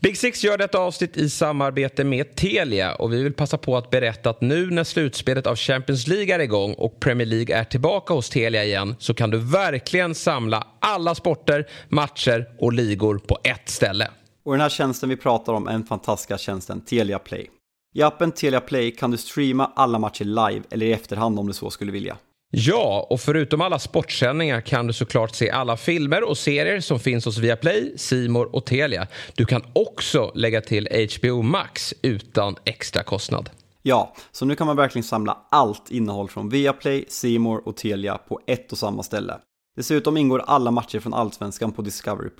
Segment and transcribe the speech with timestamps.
[0.00, 3.90] Big Six gör detta avsnitt i samarbete med Telia och vi vill passa på att
[3.90, 8.14] berätta att nu när slutspelet av Champions League är igång och Premier League är tillbaka
[8.14, 13.68] hos Telia igen så kan du verkligen samla alla sporter, matcher och ligor på ett
[13.68, 14.10] ställe.
[14.44, 17.50] Och den här tjänsten vi pratar om är den fantastiska tjänsten Telia Play.
[17.94, 21.52] I appen Telia Play kan du streama alla matcher live eller i efterhand om du
[21.52, 22.16] så skulle vilja.
[22.50, 27.24] Ja, och förutom alla sportsändningar kan du såklart se alla filmer och serier som finns
[27.24, 29.06] hos Viaplay, Simor och Telia.
[29.34, 30.88] Du kan också lägga till
[31.18, 33.50] HBO Max utan extra kostnad.
[33.82, 38.40] Ja, så nu kan man verkligen samla allt innehåll från Viaplay, Simor och Telia på
[38.46, 39.38] ett och samma ställe.
[39.76, 42.30] Dessutom ingår alla matcher från Allsvenskan på Discovery+.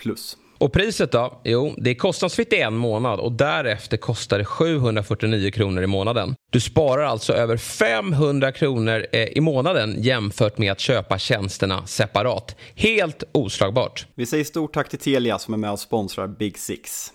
[0.59, 1.41] Och priset då?
[1.45, 6.35] Jo, det är kostnadsfritt i en månad och därefter kostar det 749 kronor i månaden.
[6.51, 12.57] Du sparar alltså över 500 kronor eh, i månaden jämfört med att köpa tjänsterna separat.
[12.75, 14.07] Helt oslagbart.
[14.15, 17.13] Vi säger stort tack till Telia som är med och sponsrar Big Six.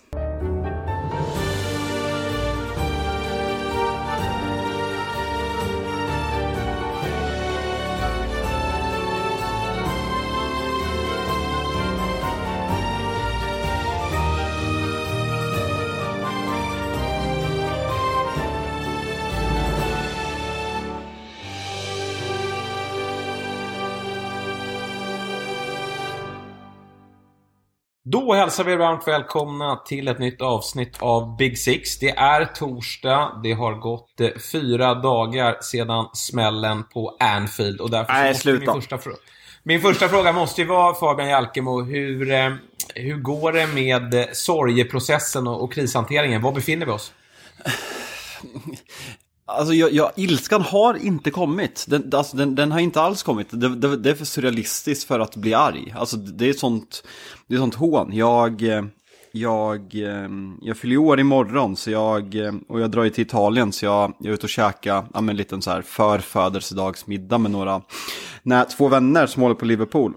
[28.26, 31.98] Då hälsar vi er varmt välkomna till ett nytt avsnitt av Big Six.
[31.98, 33.40] Det är torsdag.
[33.42, 37.80] Det har gått eh, fyra dagar sedan smällen på Anfield.
[37.80, 38.72] Och därför Nej, sluta.
[38.72, 38.98] Min första,
[39.62, 42.54] min första fråga måste ju vara, Fabian Jalkemo, hur, eh,
[42.94, 46.42] hur går det med eh, sorgeprocessen och, och krishanteringen?
[46.42, 47.12] Var befinner vi oss?
[49.46, 51.84] Alltså jag, jag, ilskan har inte kommit.
[51.88, 53.46] Den, alltså, den, den har inte alls kommit.
[53.50, 55.94] Det, det, det är för surrealistiskt för att bli arg.
[55.96, 57.04] Alltså det är sånt,
[57.46, 58.12] det är sånt hån.
[58.12, 58.62] Jag,
[59.32, 63.22] jag, ehm, jag fyller ju år imorgon så jag, ehm, och jag drar ju till
[63.22, 67.38] Italien så jag, jag är ute och käkar ja, men en liten så här förfödelsedagsmiddag
[67.38, 67.82] med några,
[68.42, 70.14] nej, två vänner som håller på Liverpool.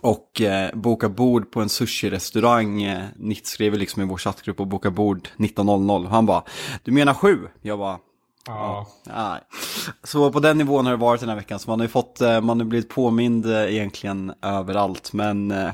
[0.00, 2.82] Och eh, boka bord på en sushi-restaurang.
[2.82, 6.08] Eh, Nitt skriver liksom i vår chattgrupp och boka bord 19.00.
[6.08, 6.42] Han bara,
[6.82, 7.38] du menar sju?
[7.62, 7.98] Jag bara,
[8.46, 8.86] Ja.
[9.06, 9.40] Nej.
[10.02, 11.58] Så på den nivån har det varit den här veckan.
[11.58, 15.12] Så man har ju fått, eh, man har blivit påmind eh, egentligen överallt.
[15.12, 15.70] Men eh,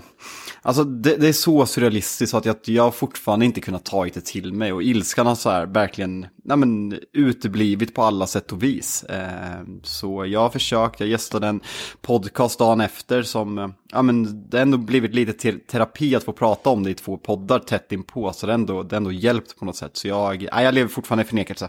[0.62, 4.04] alltså det, det är så surrealistiskt så att jag, jag har fortfarande inte kunnat ta
[4.04, 4.72] det till mig.
[4.72, 9.04] Och ilskan har så här verkligen nej men, uteblivit på alla sätt och vis.
[9.82, 11.60] Så jag har försökt, jag gästade en
[12.00, 16.32] podcast dagen efter som, ja men det har ändå blivit lite te- terapi att få
[16.32, 18.32] prata om det i två poddar tätt inpå.
[18.32, 19.96] Så det har ändå, det har ändå hjälpt på något sätt.
[19.96, 21.68] Så jag, nej, jag lever fortfarande i förnekelse.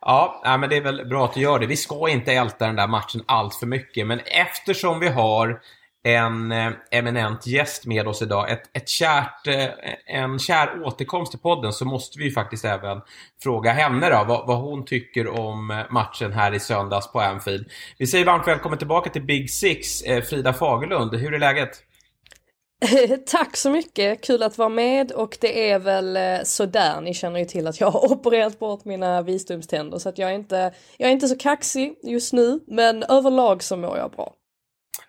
[0.00, 1.66] Ja, men det är väl bra att du gör det.
[1.66, 5.60] Vi ska inte älta den där matchen allt för mycket, men eftersom vi har
[6.02, 9.66] en eh, eminent gäst med oss idag, ett, ett kärt, eh,
[10.06, 13.00] en kär återkomst till podden, så måste vi ju faktiskt även
[13.42, 17.70] fråga henne då, vad, vad hon tycker om eh, matchen här i söndags på Anfield.
[17.98, 21.14] Vi säger varmt välkommen tillbaka till Big Six, Frida Fagerlund.
[21.14, 21.82] Hur är läget?
[23.26, 25.12] Tack så mycket, kul att vara med.
[25.12, 28.84] Och det är väl eh, sådär, ni känner ju till att jag har opererat bort
[28.84, 29.98] mina visdomständer.
[29.98, 32.60] Så att jag är inte, jag är inte så kaxig just nu.
[32.66, 34.34] Men överlag så mår jag bra.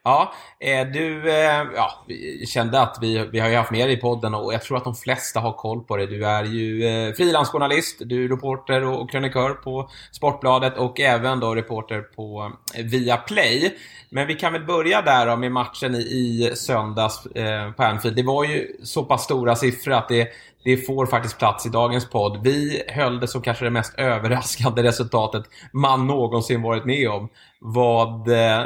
[0.04, 2.06] Ja, eh, du, eh, ja,
[2.48, 4.84] kände att vi, vi har ju haft med dig i podden och jag tror att
[4.84, 6.06] de flesta har koll på det.
[6.06, 11.56] Du är ju eh, frilansjournalist, du är reporter och krönikör på Sportbladet och även då
[11.56, 12.52] reporter på
[12.84, 13.78] Viaplay.
[14.10, 18.16] Men vi kan väl börja där då med matchen i, i söndags eh, på Anfield.
[18.16, 20.28] Det var ju så pass stora siffror att det,
[20.64, 22.42] det får faktiskt plats i dagens podd.
[22.44, 27.30] Vi höll det som kanske det mest överraskande resultatet man någonsin varit med om.
[27.60, 28.64] Vad, eh,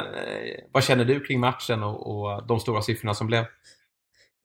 [0.72, 3.44] vad känner du kring matchen och, och de stora siffrorna som blev?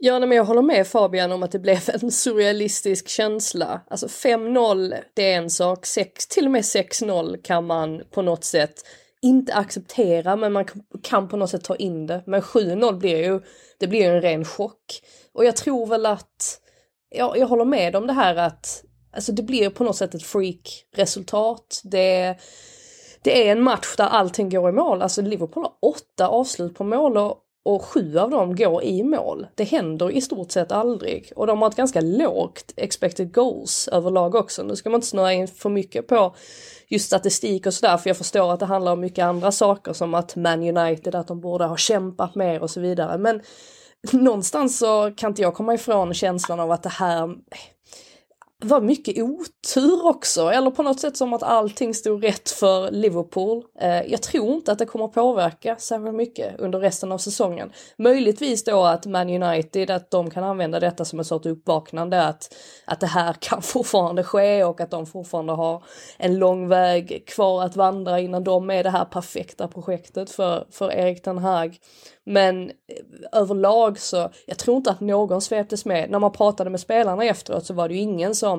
[0.03, 3.81] Ja, men jag håller med Fabian om att det blev en surrealistisk känsla.
[3.89, 5.85] Alltså 5-0, det är en sak.
[5.85, 8.73] 6, till och med 6-0 kan man på något sätt
[9.22, 10.66] inte acceptera, men man
[11.03, 12.23] kan på något sätt ta in det.
[12.28, 13.41] Men 7-0 blir ju,
[13.79, 15.01] det blir ju en ren chock.
[15.33, 16.60] Och jag tror väl att,
[17.11, 18.83] jag, jag håller med om det här att,
[19.13, 21.81] alltså det blir på något sätt ett freak-resultat.
[21.83, 22.36] Det,
[23.21, 25.01] det är en match där allting går i mål.
[25.01, 29.47] Alltså Liverpool har åtta avslut på mål och, och sju av dem går i mål.
[29.56, 31.31] Det händer i stort sett aldrig.
[31.36, 34.63] Och de har ett ganska lågt expected goals överlag också.
[34.63, 36.36] Nu ska man inte snöa in för mycket på
[36.88, 40.13] just statistik och sådär för jag förstår att det handlar om mycket andra saker som
[40.13, 43.18] att Man United, att de borde ha kämpat mer och så vidare.
[43.18, 43.41] Men
[44.12, 47.30] någonstans så kan inte jag komma ifrån känslan av att det här
[48.63, 53.63] var mycket otur också, eller på något sätt som att allting stod rätt för Liverpool.
[53.80, 57.72] Eh, jag tror inte att det kommer påverka särskilt mycket under resten av säsongen.
[57.98, 62.56] Möjligtvis då att Man United, att de kan använda detta som en sorts uppvaknande, att,
[62.86, 65.84] att det här kan fortfarande ske och att de fortfarande har
[66.18, 70.92] en lång väg kvar att vandra innan de är det här perfekta projektet för, för
[70.92, 71.80] Erik Ten Hag.
[72.24, 72.74] Men eh,
[73.31, 76.10] överlag så, jag tror inte att någon sveptes med.
[76.10, 78.50] När man pratade med spelarna efteråt så var det ju ingen som,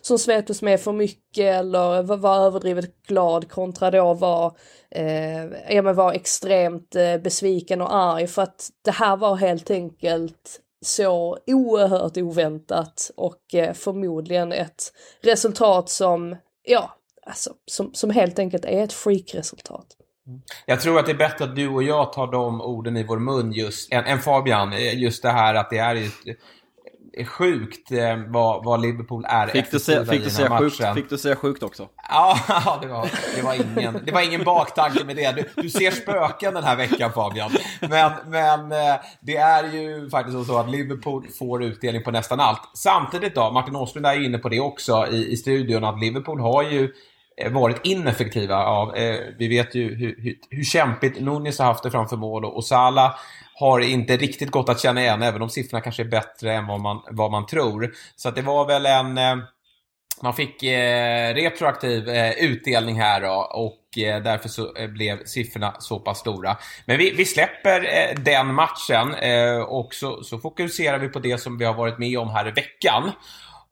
[0.00, 4.56] som sveptes med för mycket eller var överdrivet glad kontra då var,
[4.90, 9.70] eh, ja, men var extremt eh, besviken och arg för att det här var helt
[9.70, 14.92] enkelt så oerhört oväntat och eh, förmodligen ett
[15.22, 16.90] resultat som, ja,
[17.26, 19.86] alltså som, som helt enkelt är ett freakresultat.
[20.66, 23.18] Jag tror att det är bättre att du och jag tar de orden i vår
[23.18, 24.72] mun just, än, än Fabian.
[24.72, 25.96] Eh, just det här att det är,
[27.12, 30.70] är sjukt eh, vad, vad Liverpool är fick du säga, fick du säga matchen.
[30.70, 31.88] Sjukt, fick du säga sjukt också?
[32.08, 32.38] Ja,
[32.82, 35.32] det var, det var, ingen, det var ingen baktanke med det.
[35.32, 37.50] Du, du ser spöken den här veckan Fabian.
[37.80, 42.60] Men, men eh, det är ju faktiskt så att Liverpool får utdelning på nästan allt.
[42.74, 46.62] Samtidigt då, Martin Åslund är inne på det också i, i studion, att Liverpool har
[46.62, 46.92] ju
[47.40, 48.94] Eh, varit ineffektiva av.
[49.38, 52.64] Vi vet ju hur, hur, hur kämpigt Nunes har haft det framför mål och, och
[52.64, 53.14] Salah
[53.60, 56.80] har inte riktigt gått att känna igen, även om siffrorna kanske är bättre än vad
[56.80, 57.92] man, vad man tror.
[58.16, 59.18] Så att det var väl en...
[59.18, 59.36] Eh,
[60.22, 65.76] man fick eh, retroaktiv eh, utdelning här då, och eh, därför så eh, blev siffrorna
[65.78, 66.56] så pass stora.
[66.86, 71.38] Men vi, vi släpper eh, den matchen eh, och så, så fokuserar vi på det
[71.38, 73.12] som vi har varit med om här i veckan.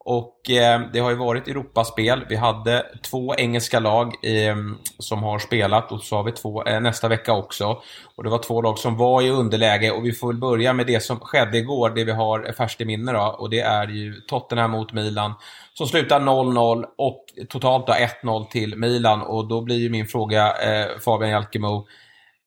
[0.09, 2.25] Och eh, det har ju varit Europaspel.
[2.29, 4.55] Vi hade två engelska lag eh,
[4.99, 7.81] som har spelat och så har vi två eh, nästa vecka också.
[8.15, 10.87] Och det var två lag som var i underläge och vi får väl börja med
[10.87, 13.35] det som skedde igår, det vi har färskt i minne då.
[13.39, 15.33] Och det är ju Tottenham mot Milan
[15.73, 19.21] som slutar 0-0 och totalt då 1-0 till Milan.
[19.21, 21.87] Och då blir ju min fråga, eh, Fabian Jalkemo,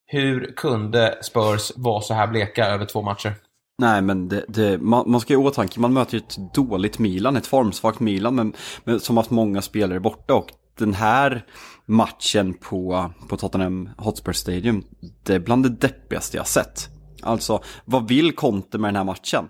[0.06, 3.34] hur kunde Spurs vara så här bleka över två matcher?
[3.80, 6.98] Nej, men det, det, man, man, ska ju i åtanke, man möter ju ett dåligt
[6.98, 8.52] Milan, ett formsvagt Milan, men,
[8.84, 10.34] men som haft många spelare borta.
[10.34, 11.46] Och den här
[11.86, 14.84] matchen på, på Tottenham Hotspur Stadium,
[15.22, 16.88] det är bland det deppigaste jag sett.
[17.22, 19.48] Alltså, vad vill Conte med den här matchen?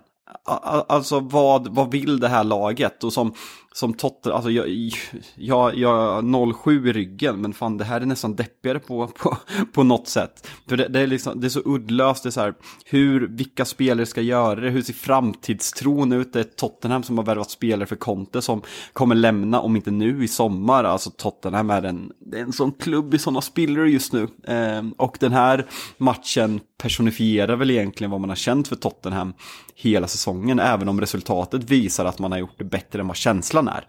[0.87, 3.03] Alltså vad, vad vill det här laget?
[3.03, 3.33] Och som,
[3.73, 4.91] som Tottenham, alltså jag,
[5.35, 9.37] jag, jag 07 i ryggen, men fan det här är nästan deppigare på, på,
[9.73, 10.47] på något sätt.
[10.67, 12.53] För det, det, är liksom, det är så uddlöst, det är så här,
[12.85, 16.33] hur, vilka spelare ska göra det, hur ser framtidstron ut?
[16.33, 18.61] Det är Tottenham som har värvat spelare för Conte som
[18.93, 20.83] kommer lämna, om inte nu, i sommar.
[20.83, 24.27] Alltså Tottenham är en, det är en sån klubb i sådana spillror just nu.
[24.43, 25.65] Eh, och den här
[25.97, 29.33] matchen personifierar väl egentligen vad man har känt för Tottenham
[29.75, 33.60] hela säsongen, även om resultatet visar att man har gjort det bättre än vad känslan
[33.67, 33.87] är.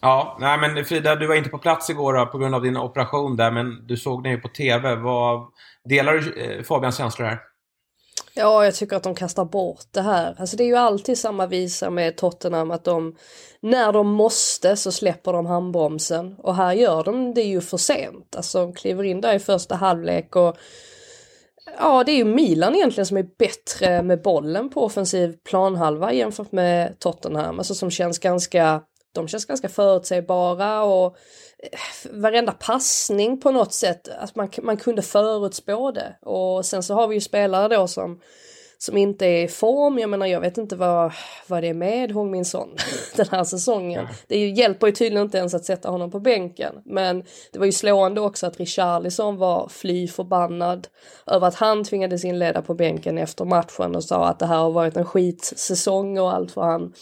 [0.00, 2.76] Ja, nej men Frida, du var inte på plats igår då, på grund av din
[2.76, 4.96] operation där, men du såg den ju på TV.
[4.96, 5.46] Vad,
[5.84, 7.38] delar du eh, Fabians känslor här?
[8.36, 10.34] Ja, jag tycker att de kastar bort det här.
[10.38, 13.16] Alltså det är ju alltid samma visa med Tottenham att de,
[13.60, 16.34] när de måste så släpper de handbromsen.
[16.38, 18.36] Och här gör de det ju för sent.
[18.36, 20.56] Alltså de kliver in där i första halvlek och
[21.78, 26.52] Ja, det är ju Milan egentligen som är bättre med bollen på offensiv planhalva jämfört
[26.52, 28.82] med Tottenham, alltså som känns ganska,
[29.12, 31.16] de känns ganska förutsägbara och
[31.58, 36.16] eh, varenda passning på något sätt, att man, man kunde förutspå det.
[36.22, 38.20] Och sen så har vi ju spelare då som
[38.84, 39.98] som inte är i form.
[39.98, 41.12] Jag menar jag vet inte vad,
[41.46, 42.76] vad det är med Hong Min Son
[43.16, 44.06] den här säsongen.
[44.26, 46.74] Det hjälper ju tydligen inte ens att sätta honom på bänken.
[46.84, 50.88] Men det var ju slående också att Richarlison var fly förbannad
[51.26, 54.70] över att han tvingades inleda på bänken efter matchen och sa att det här har
[54.70, 56.92] varit en skitsäsong och allt vad han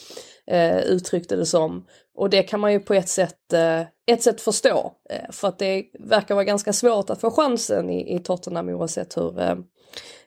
[0.47, 1.87] eh, uttryckte det som.
[2.15, 4.93] Och det kan man ju på ett sätt, eh, ett sätt förstå.
[5.11, 9.17] Eh, för att det verkar vara ganska svårt att få chansen i, i Tottenham oavsett
[9.17, 9.57] hur, eh,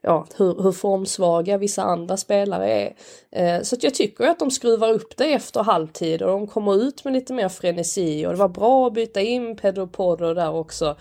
[0.05, 2.95] ja, hur, hur formsvaga vissa andra spelare är.
[3.31, 6.83] Eh, så att jag tycker att de skruvar upp det efter halvtid och de kommer
[6.83, 10.51] ut med lite mer frenesi och det var bra att byta in Pedro Porro där
[10.51, 10.97] också.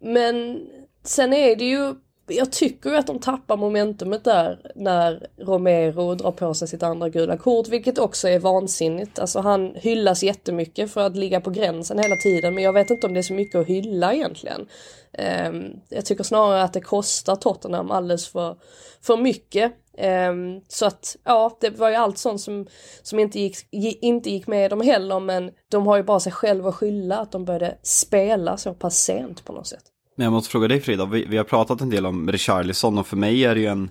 [0.00, 0.66] Men
[1.04, 1.94] sen är det ju
[2.30, 7.08] jag tycker ju att de tappar momentumet där när Romero drar på sig sitt andra
[7.08, 9.18] gula kort, vilket också är vansinnigt.
[9.18, 13.06] Alltså han hyllas jättemycket för att ligga på gränsen hela tiden, men jag vet inte
[13.06, 14.68] om det är så mycket att hylla egentligen.
[15.12, 18.56] Ehm, jag tycker snarare att det kostar Tottenham alldeles för,
[19.02, 19.72] för mycket.
[19.98, 22.66] Ehm, så att ja, det var ju allt sånt som,
[23.02, 23.56] som inte, gick,
[24.00, 27.32] inte gick med dem heller, men de har ju bara sig själva att skylla att
[27.32, 29.84] de började spela så pass sent på något sätt.
[30.20, 33.06] Men jag måste fråga dig Frida, vi, vi har pratat en del om Richarlison och
[33.06, 33.90] för mig är det ju en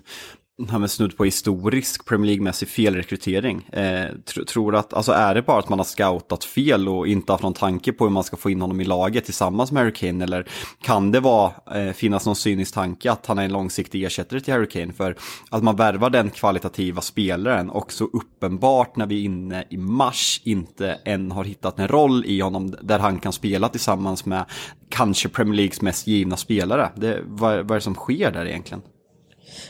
[0.68, 3.68] Nej, men snudd på historisk Premier League-mässig felrekrytering.
[3.72, 7.32] Eh, tr tror att, alltså är det bara att man har scoutat fel och inte
[7.32, 9.92] haft någon tanke på hur man ska få in honom i laget tillsammans med Harry
[9.92, 10.24] Kane?
[10.24, 10.48] Eller
[10.82, 14.54] kan det vara, eh, finnas någon cynisk tanke att han är en långsiktig ersättare till
[14.54, 14.92] Harry Kane?
[14.92, 15.16] För
[15.50, 20.40] att man värvar den kvalitativa spelaren och så uppenbart när vi är inne i mars
[20.44, 24.44] inte än har hittat en roll i honom där han kan spela tillsammans med
[24.88, 26.90] kanske Premier Leagues mest givna spelare.
[26.96, 28.82] Det, vad, vad är det som sker där egentligen?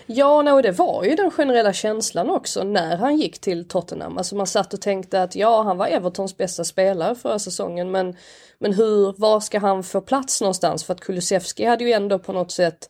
[0.06, 4.18] Ja, no, det var ju den generella känslan också när han gick till Tottenham.
[4.18, 8.16] Alltså man satt och tänkte att ja, han var Evertons bästa spelare förra säsongen, men,
[8.58, 10.84] men hur, var ska han få plats någonstans?
[10.84, 12.88] För att Kulusevski hade ju ändå på något sätt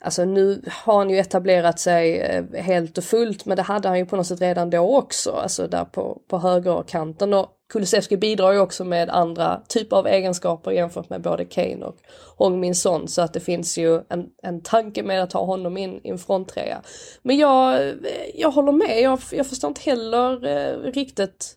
[0.00, 3.98] Alltså nu har han ju etablerat sig eh, helt och fullt men det hade han
[3.98, 7.34] ju på något sätt redan då också, alltså där på, på högerkanten.
[7.34, 11.96] Och Kulusevski bidrar ju också med andra typer av egenskaper jämfört med både Kane och
[12.36, 15.76] Hong Min Son så att det finns ju en, en tanke med att ha honom
[15.76, 16.82] in i en fronttrea.
[17.22, 17.94] Men jag,
[18.34, 21.54] jag håller med, jag, jag förstår inte heller eh, riktigt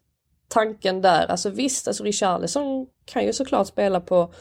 [0.48, 1.26] tanken där.
[1.26, 4.34] Alltså visst, alltså Richarlison kan ju såklart spela på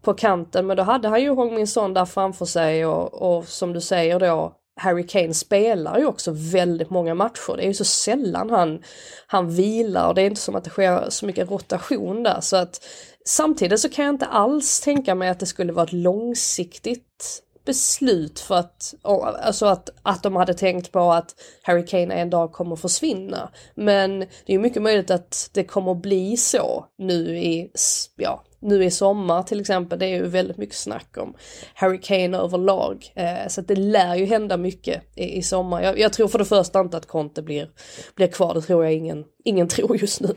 [0.00, 3.48] på kanten men då hade han ju Hong Min Son där framför sig och, och
[3.48, 7.56] som du säger då Harry Kane spelar ju också väldigt många matcher.
[7.56, 8.82] Det är ju så sällan han,
[9.26, 12.40] han vilar och det är inte som att det sker så mycket rotation där.
[12.40, 12.84] Så att
[13.24, 18.40] samtidigt så kan jag inte alls tänka mig att det skulle vara ett långsiktigt beslut
[18.40, 22.76] för att, alltså att, att de hade tänkt på att Harry Kane en dag kommer
[22.76, 23.50] försvinna.
[23.74, 27.70] Men det är mycket möjligt att det kommer bli så nu i,
[28.16, 31.34] ja, nu i sommar till exempel, det är ju väldigt mycket snack om
[31.74, 33.12] Harry Kane överlag.
[33.14, 35.82] Eh, så att det lär ju hända mycket i, i sommar.
[35.82, 37.70] Jag, jag, tror för det första inte att Conte blir,
[38.14, 40.34] blir kvar, det tror jag ingen, ingen tror just nu.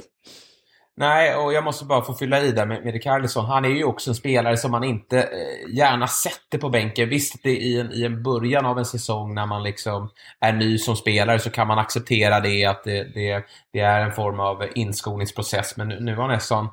[0.98, 3.46] Nej, och jag måste bara få fylla i där med, med Rikarlison.
[3.46, 7.10] Han är ju också en spelare som man inte eh, gärna sätter på bänken.
[7.10, 10.10] Visst, det i, en, i en början av en säsong när man liksom
[10.40, 14.12] är ny som spelare så kan man acceptera det, att det, det, det är en
[14.12, 15.78] form av inskolningsprocess.
[15.78, 16.70] Men nu, nu har nästan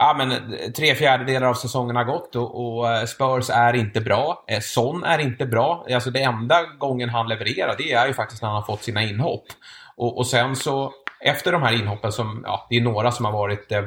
[0.00, 4.00] ja, men, eh, tre fjärdedelar av säsongen har gått och, och, eh, Spurs är inte
[4.00, 4.44] bra.
[4.46, 5.86] Eh, Son är inte bra.
[5.94, 9.02] Alltså det enda gången han levererar det är ju faktiskt när han har fått sina
[9.02, 9.44] inhopp.
[9.96, 13.32] Och, och sen så efter de här inhoppen som, ja, det är några som har
[13.32, 13.82] varit eh,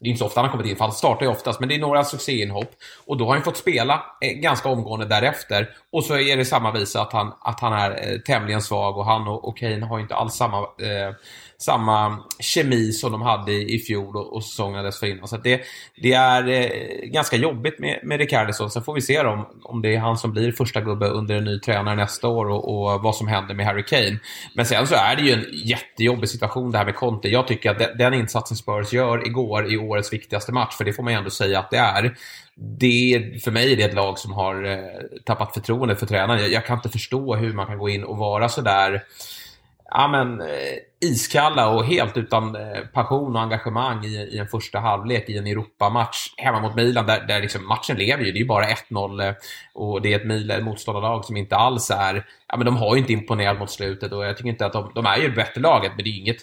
[0.00, 1.68] det är inte så ofta han har kommit in, för han startar ju oftast, men
[1.68, 2.70] det är några succéinhopp.
[3.06, 5.70] Och då har han fått spela ganska omgående därefter.
[5.92, 9.04] Och så är det samma visa att han, att han är eh, tämligen svag och
[9.04, 11.14] han och, och Kane har inte alls samma eh,
[11.58, 15.28] samma kemi som de hade i, fjol och, och säsongen dessförinnan.
[15.28, 15.60] Så det,
[16.02, 18.70] det är eh, ganska jobbigt med, med Ricardisson.
[18.70, 21.44] Sen får vi se om, om det är han som blir första gubbe under en
[21.44, 24.18] ny tränare nästa år och, och, vad som händer med Harry Kane.
[24.54, 27.28] Men sen så är det ju en jättejobbig situation det här med Conte.
[27.28, 30.92] Jag tycker att de, den insatsen Spurs gör igår i årets viktigaste match, för det
[30.92, 32.16] får man ju ändå säga att det är
[32.58, 34.78] det, för mig är det ett lag som har eh,
[35.24, 36.40] tappat förtroende för tränaren.
[36.40, 39.02] Jag, jag, kan inte förstå hur man kan gå in och vara sådär
[39.90, 44.78] ja, men, eh, iskalla och helt utan eh, passion och engagemang i, i en första
[44.78, 48.32] halvlek i en Europamatch hemma mot Milan där, där liksom matchen lever ju.
[48.32, 49.34] Det är ju bara 1-0 eh,
[49.74, 52.26] och det är ett Milan, motståndarlag som inte alls är...
[52.48, 54.92] Ja, men de har ju inte imponerat mot slutet och jag tycker inte att de,
[54.94, 56.38] de är ju det bättre laget men det är inget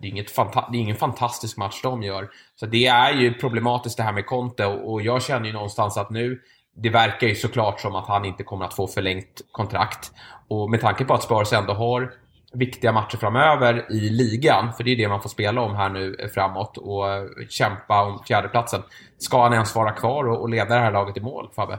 [0.00, 2.28] det är, inget det är ingen fantastisk match de gör.
[2.60, 5.96] Så det är ju problematiskt det här med Conte och, och jag känner ju någonstans
[5.96, 6.40] att nu
[6.76, 10.12] det verkar ju såklart som att han inte kommer att få förlängt kontrakt.
[10.48, 12.12] Och med tanke på att Spurs ändå har
[12.54, 16.30] viktiga matcher framöver i ligan, för det är det man får spela om här nu
[16.34, 17.04] framåt och
[17.48, 18.82] kämpa om fjärdeplatsen.
[19.18, 21.78] Ska han ens vara kvar och leda det här laget i mål, Fabbe?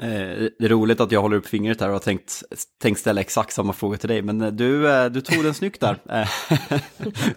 [0.00, 2.42] Eh, det är roligt att jag håller upp fingret här och har tänkt,
[2.82, 5.80] tänkt ställa exakt samma fråga till dig, men eh, du, eh, du tog den snyggt
[5.80, 5.98] där.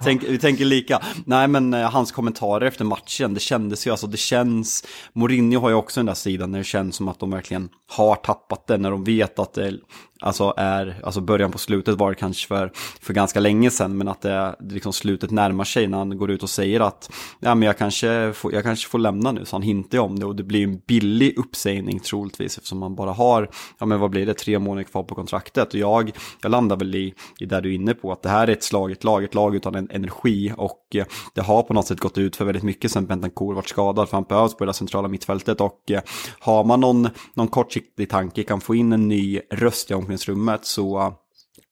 [0.04, 1.02] Tänk, vi tänker lika.
[1.26, 5.76] Nej, men hans kommentarer efter matchen, det kändes ju, alltså det känns, Mourinho har ju
[5.76, 8.92] också den där sidan när det känns som att de verkligen har tappat det, när
[8.92, 9.80] de vet att det
[10.22, 14.08] alltså är, alltså början på slutet var det kanske för, för ganska länge sedan, men
[14.08, 17.66] att det, liksom slutet närmar sig när han går ut och säger att ja, men
[17.66, 20.36] jag, kanske får, jag kanske får lämna nu, så han hintar ju om det och
[20.36, 24.34] det blir en billig uppsägning troligtvis eftersom man bara har, ja men vad blir det,
[24.34, 25.74] tre månader kvar på kontraktet.
[25.74, 28.48] Och jag, jag landar väl i, i där du är inne på att det här
[28.48, 31.74] är ett slag, ett lag, ett lag utan en energi och Eh, det har på
[31.74, 34.66] något sätt gått ut för väldigt mycket sen Bentancourt varit skadad för han behövs på
[34.66, 35.62] det centrala mittfältet.
[35.62, 36.02] Och eh,
[36.40, 41.14] har man någon, någon kortsiktig tanke kan få in en ny röst i omklädningsrummet så,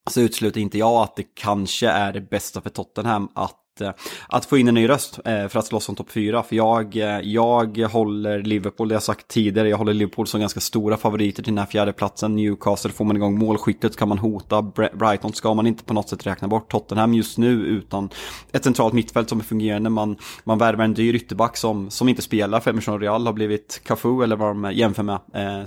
[0.09, 3.91] så utesluter inte jag att det kanske är det bästa för Tottenham att Eh,
[4.27, 6.43] att, få in en ny röst eh, för att slåss om topp fyra.
[6.43, 10.39] För jag, eh, jag håller Liverpool, det har jag sagt tidigare, jag håller Liverpool som
[10.39, 12.35] ganska stora favoriter till den här fjärdeplatsen.
[12.35, 14.61] Newcastle, får man igång målskyttet kan man hota.
[14.93, 16.71] Brighton ska man inte på något sätt räkna bort.
[16.71, 18.09] Tottenham just nu utan
[18.51, 19.89] ett centralt mittfält som är fungerande.
[19.89, 23.81] Man, man värvar en dyr ytterback som, som inte spelar för Emerson Real har blivit
[23.83, 25.19] Cafu eller vad de jämför med.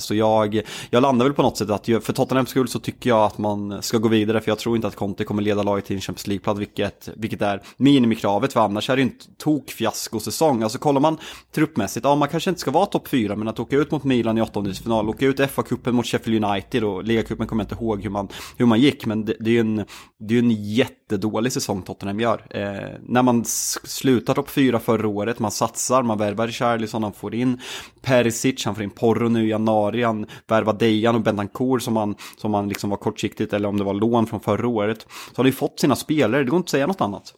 [0.02, 3.24] Så jag, jag landar väl på något sätt att för Tottenhams skull så tycker jag
[3.24, 5.96] att man ska gå vidare för jag tror inte att Conte kommer leda laget till
[5.96, 7.62] en Champions League-plats vilket, vilket är
[8.00, 10.62] minimikravet för annars är det ju en tokfiaskosäsong.
[10.62, 11.18] Alltså kollar man
[11.54, 14.38] truppmässigt, ja man kanske inte ska vara topp fyra men att åka ut mot Milan
[14.38, 18.10] i åttondelsfinal, åka ut FA-cupen mot Sheffield United och ligacupen kommer jag inte ihåg hur
[18.10, 19.84] man, hur man gick men det, det är ju en,
[20.18, 22.46] det är en jättedålig säsong Tottenham gör.
[22.50, 23.44] Eh, när man
[23.84, 27.60] slutar topp fyra förra året, man satsar, man värvar Charlison, han får in
[28.02, 32.14] Perisic, han får in Porro nu i januari, han värvar Dejan och Bentancourt som man,
[32.36, 35.06] som man liksom var kortsiktigt eller om det var lån från förra året.
[35.34, 37.34] Så har de fått sina spelare, det går inte att säga något annat.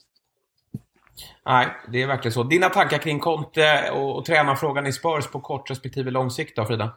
[1.46, 2.42] Nej, det är verkligen så.
[2.42, 6.64] Dina tankar kring Conte och, och tränarfrågan i Spurs på kort respektive lång sikt då,
[6.64, 6.92] Frida?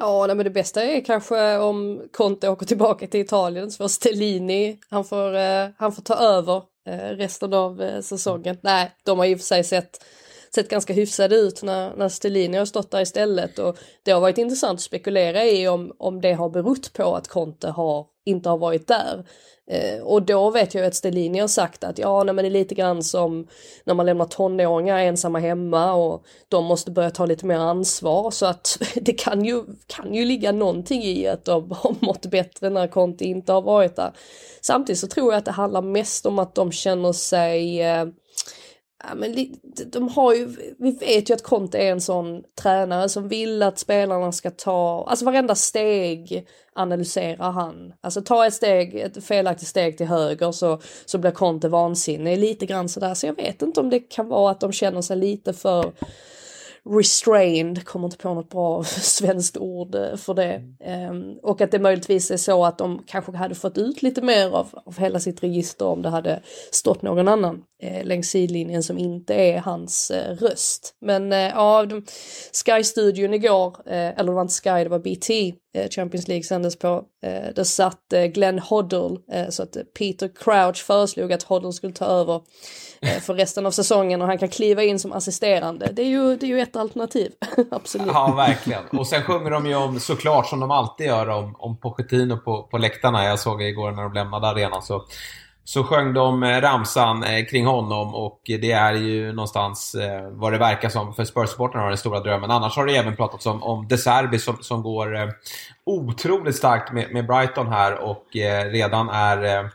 [0.00, 3.88] Ja, nej, men det bästa är kanske om Conte åker tillbaka till Italien så får
[3.88, 8.58] Stellini, han får, eh, han får ta över eh, resten av eh, säsongen.
[8.62, 9.98] Nej, de har ju för sig sett
[10.54, 14.38] sett ganska hyfsade ut när, när Stellini har stått där istället och det har varit
[14.38, 18.58] intressant att spekulera i om, om det har berott på att Conte har, inte har
[18.58, 19.24] varit där.
[19.70, 22.50] Eh, och då vet jag att Stellini har sagt att ja, nej, men det är
[22.50, 23.46] lite grann som
[23.84, 28.46] när man lämnar tonåringar ensamma hemma och de måste börja ta lite mer ansvar så
[28.46, 32.86] att det kan ju, kan ju ligga någonting i att de har mått bättre när
[32.86, 34.12] Conte inte har varit där.
[34.60, 38.06] Samtidigt så tror jag att det handlar mest om att de känner sig eh,
[39.04, 43.28] Ja, men de har ju, vi vet ju att Conte är en sån tränare som
[43.28, 47.92] vill att spelarna ska ta, alltså varenda steg analyserar han.
[48.00, 52.66] Alltså ta ett steg, ett felaktigt steg till höger så, så blir Conte vansinnig, lite
[52.66, 53.14] grann sådär.
[53.14, 55.92] Så jag vet inte om det kan vara att de känner sig lite för
[56.90, 60.62] restrained, kommer inte på något bra svenskt ord eh, för det.
[61.10, 64.46] Um, och att det möjligtvis är så att de kanske hade fått ut lite mer
[64.46, 66.42] av, av hela sitt register om det hade
[66.72, 70.94] stått någon annan eh, längs sidlinjen som inte är hans eh, röst.
[71.00, 71.86] Men eh, ja,
[72.52, 76.78] Sky-studion igår, eh, eller det var inte Sky, det var BT, Eh, Champions League sändes
[76.78, 77.04] på.
[77.22, 79.16] Eh, där satt eh, Glenn Hoddle,
[79.50, 82.40] så att Peter Crouch föreslog att Hoddle skulle ta över
[83.20, 85.90] för resten av säsongen och han kan kliva in som assisterande.
[85.92, 87.32] Det är ju, det är ju ett alternativ,
[87.70, 88.06] absolut.
[88.12, 88.84] Ja, verkligen.
[88.92, 92.62] Och sen sjunger de ju om, såklart som de alltid gör, om, om Pochettino på,
[92.62, 93.24] på läktarna.
[93.24, 95.04] Jag såg igår när de lämnade arenan så
[95.68, 100.52] så sjöng de eh, ramsan eh, kring honom och det är ju någonstans eh, vad
[100.52, 102.50] det verkar som för Spurs-supportrarna har den stora drömmen.
[102.50, 105.32] Annars har det även pratats om, om De Serbi som, som går
[105.86, 108.24] otroligt starkt med, med Brighton här och
[108.72, 109.70] redan är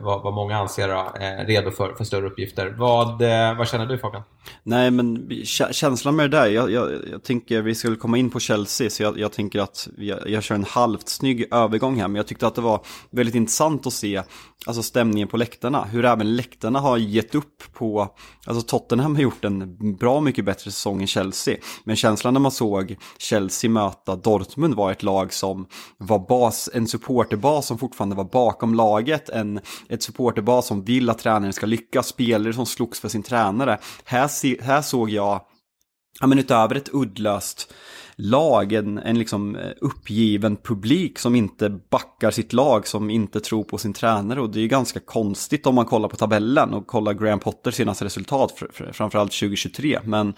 [0.00, 2.74] vad, vad många anser redo för, för större uppgifter.
[2.78, 3.22] Vad,
[3.58, 4.22] vad känner du Fabian?
[4.62, 5.30] Nej men
[5.72, 9.02] känslan med det där, jag, jag, jag tänker vi skulle komma in på Chelsea så
[9.02, 12.46] jag, jag tänker att jag, jag kör en halvt snygg övergång här men jag tyckte
[12.46, 12.80] att det var
[13.10, 14.22] väldigt intressant att se
[14.66, 18.14] alltså stämningen på läktarna, hur även läktarna har gett upp på,
[18.46, 22.50] alltså Tottenham har gjort en bra mycket bättre säsong än Chelsea men känslan när man
[22.50, 25.66] såg Chelsea möta Dortmund var ett lag som
[25.98, 31.18] var bas, en supporterbas som fortfarande var bakom laget, en, ett supporterbas som vill att
[31.18, 33.78] tränaren ska lyckas, spelare som slogs för sin tränare.
[34.04, 34.28] Här
[34.60, 35.40] här såg jag,
[36.20, 37.72] ja men utöver ett uddlöst
[38.16, 43.64] lag, en, en liksom eh, uppgiven publik som inte backar sitt lag, som inte tror
[43.64, 44.40] på sin tränare.
[44.40, 47.74] Och det är ju ganska konstigt om man kollar på tabellen och kollar Graham Potters
[47.74, 50.00] senaste resultat, framförallt 2023.
[50.04, 50.34] Men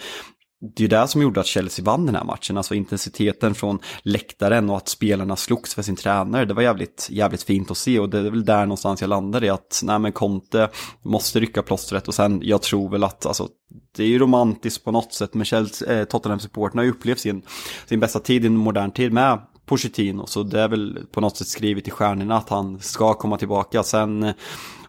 [0.60, 3.78] det är ju det som gjorde att Chelsea vann den här matchen, alltså intensiteten från
[4.02, 6.44] läktaren och att spelarna slogs för sin tränare.
[6.44, 9.46] Det var jävligt, jävligt fint att se och det är väl där någonstans jag landade
[9.46, 10.68] i att nej men Conte
[11.02, 13.48] måste rycka plåstret och sen jag tror väl att alltså
[13.96, 17.42] det är ju romantiskt på något sätt men Chelsea, eh, Tottenham-supporterna har ju upplevt sin,
[17.86, 21.36] sin bästa tid i en modern tid med Pochettino så det är väl på något
[21.36, 23.82] sätt skrivet i stjärnorna att han ska komma tillbaka.
[23.82, 24.32] Sen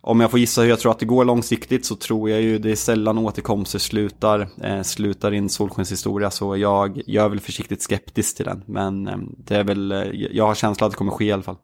[0.10, 2.60] om jag får gissa hur jag tror att det går långsiktigt så tror jag ju
[2.60, 7.82] det är sällan återkomster slutar, eh, slutar in solskenshistoria så jag, jag är väl försiktigt
[7.82, 8.64] skeptisk till den.
[8.66, 11.44] Men eh, det är väl, eh, jag har känslan att det kommer ske i alla
[11.44, 11.56] fall.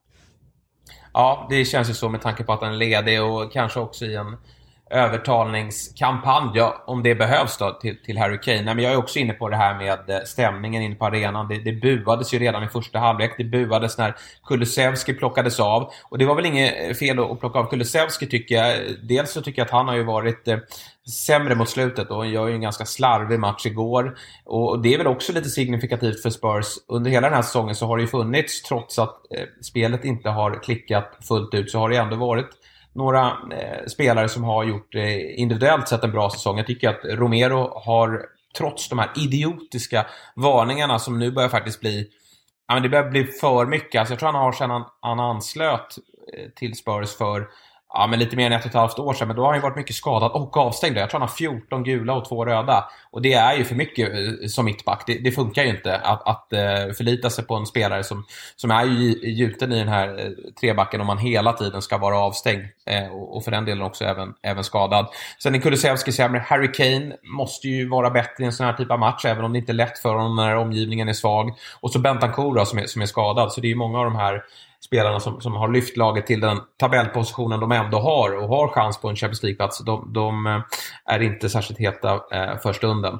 [1.13, 4.05] Ja, det känns ju så med tanke på att den är ledig och kanske också
[4.05, 4.37] i en
[4.89, 8.61] övertalningskampanj, ja, om det behövs då, till, till Harry Kane.
[8.61, 11.47] Nej, men jag är också inne på det här med eh, stämningen inne på arenan.
[11.47, 13.33] Det, det buades ju redan i första halvlek.
[13.37, 14.15] Det buades när
[14.47, 15.91] Kulusevski plockades av.
[16.03, 18.77] Och det var väl inget eh, fel att plocka av Kulusevski tycker jag.
[19.03, 20.57] Dels så tycker jag att han har ju varit eh,
[21.09, 24.17] sämre mot slutet och gör ju en ganska slarvig match igår.
[24.45, 26.65] Och det är väl också lite signifikativt för Spurs.
[26.87, 30.29] Under hela den här säsongen så har det ju funnits, trots att eh, spelet inte
[30.29, 32.49] har klickat fullt ut, så har det ändå varit
[32.95, 36.57] några eh, spelare som har gjort eh, individuellt sett en bra säsong.
[36.57, 38.21] Jag tycker att Romero har,
[38.57, 40.05] trots de här idiotiska
[40.35, 42.09] varningarna som nu börjar faktiskt bli
[42.67, 43.99] Ja, men det börjar bli för mycket.
[43.99, 45.97] Alltså jag tror han har sedan han, han anslöt
[46.33, 47.47] eh, till Spurs för
[47.93, 49.27] ja, men lite mer än ett och ett halvt år sedan.
[49.27, 50.97] Men då har han ju varit mycket skadad och avstängd.
[50.97, 52.85] Jag tror han har 14 gula och två röda.
[53.11, 55.03] Och det är ju för mycket eh, som mittback.
[55.07, 58.71] Det, det funkar ju inte att, att eh, förlita sig på en spelare som, som
[58.71, 58.83] är
[59.25, 62.65] gjuten i den här eh, trebacken om man hela tiden ska vara avstängd.
[63.11, 65.07] Och, och, för den delen också även, även skadad.
[65.43, 66.39] Sen är Kulusevski sämre.
[66.39, 69.53] Harry Kane måste ju vara bättre i en sån här typ av match, även om
[69.53, 71.57] det inte är lätt för honom när omgivningen är svag.
[71.79, 73.51] Och så Bentancourt som är, som är skadad.
[73.51, 74.43] Så det är ju många av de här
[74.85, 79.01] spelarna som, som har lyft laget till den tabellpositionen de ändå har och har chans
[79.01, 80.61] på en Champions League-plats, de, de, eh,
[81.05, 83.19] är inte särskilt heta eh, för stunden.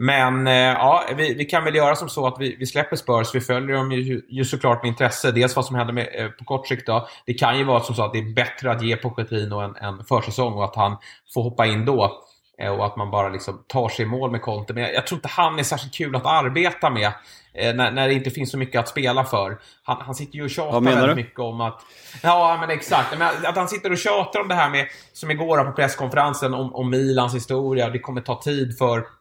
[0.00, 3.34] Men eh, ja, vi, vi, kan väl göra som så att vi, vi släpper Spurs.
[3.34, 5.32] Vi följer dem ju, ju såklart med intresse.
[5.32, 6.86] Dels vad som händer med, eh, på kort sikt.
[6.86, 7.08] Då.
[7.26, 10.04] Det kan ju vara som så att det är bättre att ge Pochettino en, en
[10.04, 10.96] försäsong och att han
[11.34, 12.22] får hoppa in då.
[12.58, 14.74] Eh, och att man bara liksom tar sig i mål med Conte.
[14.74, 17.12] Men jag, jag, tror inte han är särskilt kul att arbeta med.
[17.54, 19.58] När, när, det inte finns så mycket att spela för.
[19.82, 21.80] Han, han sitter ju och tjatar väldigt mycket om att...
[22.22, 23.18] Ja, men exakt.
[23.18, 26.74] Men att han sitter och tjatar om det här med, som igår på presskonferensen, om,
[26.74, 27.90] om Milans historia.
[27.90, 29.17] Det kommer ta tid för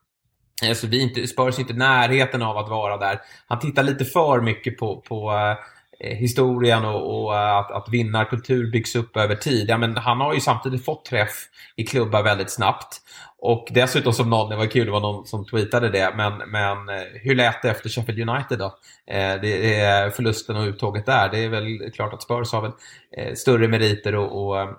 [0.66, 3.22] Alltså vi inte, Spurs är inte i närheten av att vara där.
[3.48, 5.58] Han tittar lite för mycket på, på eh,
[6.00, 9.70] Eh, historien och, och eh, att, att vinnarkultur byggs upp över tid.
[9.70, 13.02] Ja, men han har ju samtidigt fått träff i klubbar väldigt snabbt.
[13.40, 16.90] Och dessutom som någon, det var kul, det var någon som tweetade det, men, men
[16.90, 18.66] eh, hur lät det efter Sheffield United då?
[19.08, 21.30] Eh, det är förlusten och uttåget där.
[21.30, 22.72] Det är väl klart att Spurs har väl
[23.18, 24.70] eh, större meriter och, och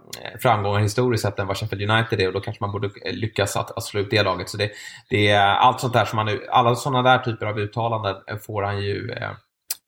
[0.42, 3.76] framgångar historiskt sett än vad Sheffield United är och då kanske man borde lyckas att,
[3.76, 4.48] att slå ut det laget.
[4.48, 4.70] Så det,
[5.10, 8.82] det är allt sånt där som man, alla sådana där typer av uttalanden får han
[8.82, 9.30] ju eh,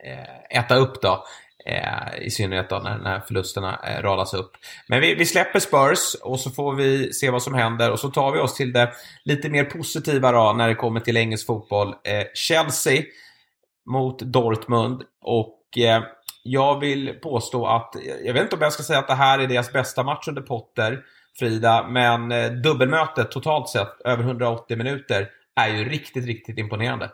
[0.04, 1.24] Eh, äta upp då.
[1.66, 4.52] Eh, I synnerhet då när, när förlusterna eh, radas upp.
[4.88, 7.90] Men vi, vi, släpper Spurs och så får vi se vad som händer.
[7.90, 8.92] Och så tar vi oss till det
[9.24, 11.94] lite mer positiva då när det kommer till engelsk fotboll.
[12.34, 13.02] Chelsea
[13.86, 15.02] mot Dortmund.
[15.22, 15.58] Och
[16.42, 19.46] jag vill påstå att, jag vet inte om jag ska säga att det här är
[19.46, 21.00] deras bästa match under Potter,
[21.38, 22.28] Frida, men
[22.62, 27.10] dubbelmötet totalt sett, över 180 minuter, är ju riktigt, riktigt imponerande.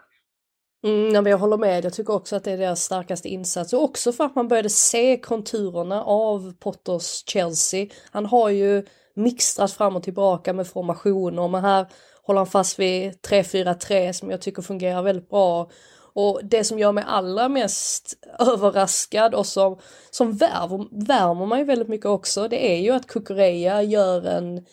[0.85, 3.73] Mm, ja, men jag håller med, jag tycker också att det är deras starkaste insats
[3.73, 7.87] och också för att man började se konturerna av Potters Chelsea.
[8.11, 11.87] Han har ju mixtrat fram och tillbaka med formationer men här
[12.23, 15.71] håller han fast vid 3-4-3 som jag tycker fungerar väldigt bra.
[16.15, 19.79] Och det som gör mig allra mest överraskad och som,
[20.11, 24.67] som värmer, värmer mig väldigt mycket också, det är ju att Kukureya gör en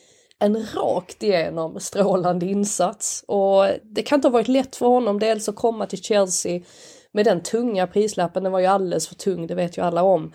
[0.43, 5.49] en rakt igenom strålande insats och det kan inte ha varit lätt för honom dels
[5.49, 6.61] att komma till Chelsea
[7.11, 10.33] med den tunga prislappen, den var ju alldeles för tung, det vet ju alla om.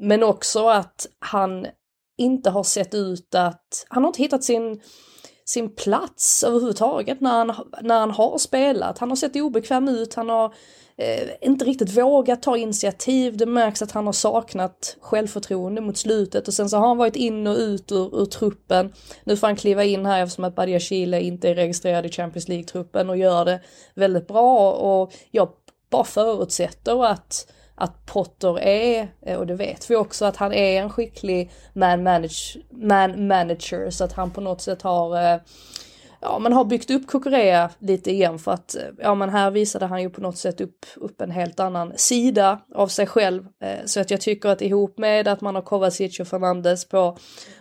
[0.00, 1.66] Men också att han
[2.18, 4.80] inte har sett ut att, han har inte hittat sin,
[5.44, 8.98] sin plats överhuvudtaget när han, när han har spelat.
[8.98, 10.54] Han har sett obekväm ut, han har
[10.98, 13.36] eh, inte riktigt vågat ta initiativ.
[13.36, 17.16] Det märks att han har saknat självförtroende mot slutet och sen så har han varit
[17.16, 18.92] in och ut ur, ur truppen.
[19.24, 22.48] Nu får han kliva in här eftersom att Badia Chile inte är registrerad i Champions
[22.48, 23.60] League-truppen och gör det
[23.94, 25.48] väldigt bra och jag
[25.90, 30.82] bara förutsätter att att Potter är, eh, och det vet vi också, att han är
[30.82, 35.40] en skicklig man, manage, man manager så att han på något sätt har eh,
[36.20, 39.86] ja, man har byggt upp Kukurea lite igen för att eh, ja, men här visade
[39.86, 43.46] han ju på något sätt upp, upp en helt annan sida av sig själv.
[43.60, 47.18] Eh, så att jag tycker att ihop med att man har Kovacic och Fernandes på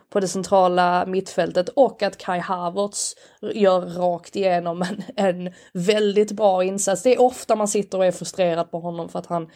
[0.09, 6.63] på det centrala mittfältet och att Kai Havertz gör rakt igenom en, en väldigt bra
[6.63, 7.03] insats.
[7.03, 9.49] Det är ofta man sitter och är frustrerad på honom för att han,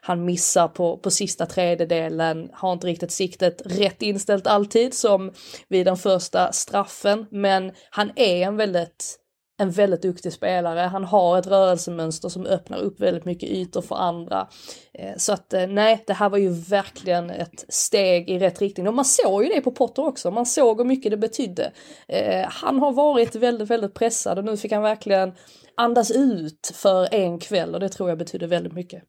[0.00, 5.32] han missar på, på sista tredjedelen, har inte riktigt siktet rätt inställt alltid som
[5.68, 9.23] vid den första straffen, men han är en väldigt
[9.56, 10.80] en väldigt duktig spelare.
[10.80, 14.48] Han har ett rörelsemönster som öppnar upp väldigt mycket ytor för andra.
[14.92, 18.88] Eh, så att eh, nej, det här var ju verkligen ett steg i rätt riktning.
[18.88, 20.30] Och man såg ju det på Potter också.
[20.30, 21.72] Man såg hur mycket det betydde.
[22.08, 25.32] Eh, han har varit väldigt, väldigt pressad och nu fick han verkligen
[25.76, 29.02] andas ut för en kväll och det tror jag betyder väldigt mycket.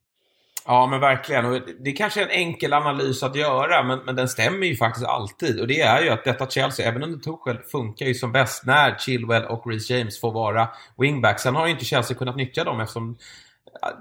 [0.68, 1.46] Ja, men verkligen.
[1.46, 5.06] Och det är kanske en enkel analys att göra, men, men den stämmer ju faktiskt
[5.06, 5.60] alltid.
[5.60, 8.98] Och det är ju att detta Chelsea, även under Tuchel, funkar ju som bäst när
[8.98, 11.44] Chilwell och Reece James får vara wingbacks.
[11.44, 13.18] Sen har ju inte Chelsea kunnat nyttja dem eftersom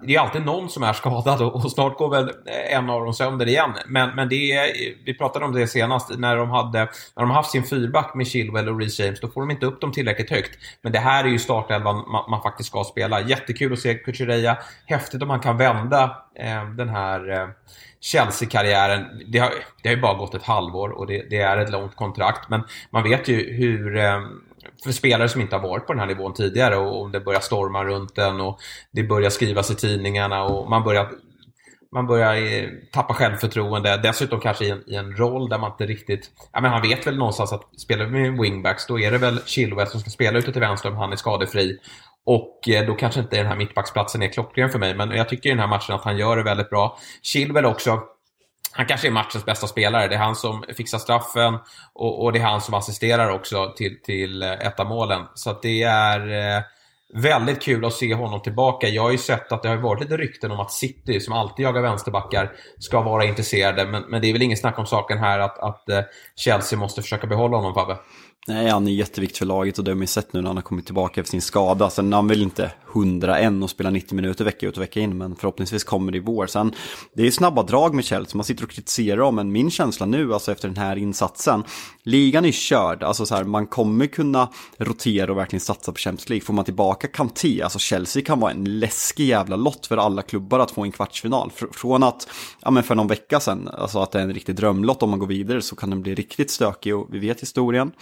[0.02, 2.30] det är alltid någon som är skadad och, snart går väl
[2.70, 3.70] en av dem sönder igen.
[3.86, 7.50] Men, men det är, vi pratade om det senast, när de, hade, när de haft
[7.50, 10.58] sin fyrback med Chilwell och Reece James, då får de inte upp dem tillräckligt högt.
[10.82, 13.20] Men det här är ju startelvan man, man faktiskt ska spela.
[13.20, 14.58] Jättekul att se Kuchereya.
[14.86, 17.48] Häftigt om han kan vända eh, den här eh,
[18.00, 19.22] Chelsea-karriären.
[19.26, 19.50] Det har,
[19.82, 22.48] det har ju bara gått ett halvår och det, det, är ett långt kontrakt.
[22.48, 24.20] Men man vet ju hur eh,
[24.84, 27.84] för spelare som inte har varit på den här nivån tidigare och, det börjar storma
[27.84, 31.08] runt den och det börjar skrivas i tidningarna och man börjar
[31.92, 35.86] man börjar eh, tappa självförtroende, dessutom kanske i en, i en roll där man inte
[35.86, 36.30] riktigt...
[36.52, 39.40] Ja, men han vet väl någonstans att spelar vi med wingbacks då är det väl
[39.46, 41.78] Chilwell som ska spela ute till vänster om han är skadefri.
[42.26, 45.48] Och eh, då kanske inte den här mittbacksplatsen är klockren för mig, men jag tycker
[45.48, 46.98] i den här matchen att han gör det väldigt bra.
[47.22, 48.02] Chilwell också,
[48.76, 50.08] han kanske är matchens bästa spelare.
[50.08, 51.58] Det är han som fixar straffen
[51.94, 55.22] och, och det är han som assisterar också till, till eh, ett av målen.
[55.34, 56.62] Så att det är eh,
[57.14, 58.88] väldigt kul att se honom tillbaka.
[58.88, 61.64] Jag har ju sett att det har varit lite rykten om att City, som alltid
[61.64, 63.86] jagar vänsterbackar, ska vara intresserade.
[63.86, 66.00] Men, men det är väl ingen snack om saken här att, att eh,
[66.36, 67.96] Chelsea måste försöka behålla honom, Fabbe?
[68.46, 70.56] Nej, han är jätteviktig för laget och det har man ju sett nu när han
[70.56, 71.90] har kommit tillbaka efter sin skada.
[71.90, 75.36] Sen han vill inte 101 och spela 90 minuter vecka ut och vecka in, men
[75.36, 76.46] förhoppningsvis kommer det i vår.
[76.46, 76.72] Sen,
[77.14, 80.34] det är snabba drag med Chelsea, man sitter och kritiserar dem, men min känsla nu,
[80.34, 81.64] alltså efter den här insatsen,
[82.02, 86.28] ligan är körd, alltså så här, man kommer kunna rotera och verkligen satsa på Champions
[86.28, 86.44] League.
[86.44, 90.58] Får man tillbaka Kanté, alltså Chelsea kan vara en läskig jävla lott för alla klubbar
[90.58, 91.50] att få en kvartsfinal.
[91.72, 92.28] Från att,
[92.60, 95.18] ja men för någon vecka sedan, alltså att det är en riktig drömlott om man
[95.18, 97.92] går vidare så kan den bli riktigt stökig och vi vet historien.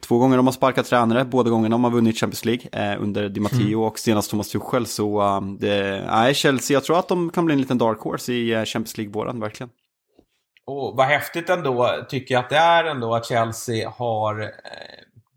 [0.00, 3.28] Två gånger de har sparkat tränare, båda gångerna de har vunnit Champions League eh, under
[3.28, 3.80] Di Matteo mm.
[3.80, 4.86] och senast Thomas Tuchel.
[4.86, 8.56] Så det, nej, Chelsea, jag tror att de kan bli en liten dark horse i
[8.56, 9.70] uh, Champions League-våren, verkligen.
[10.66, 14.48] Och vad häftigt ändå, tycker jag att det är ändå att Chelsea har eh,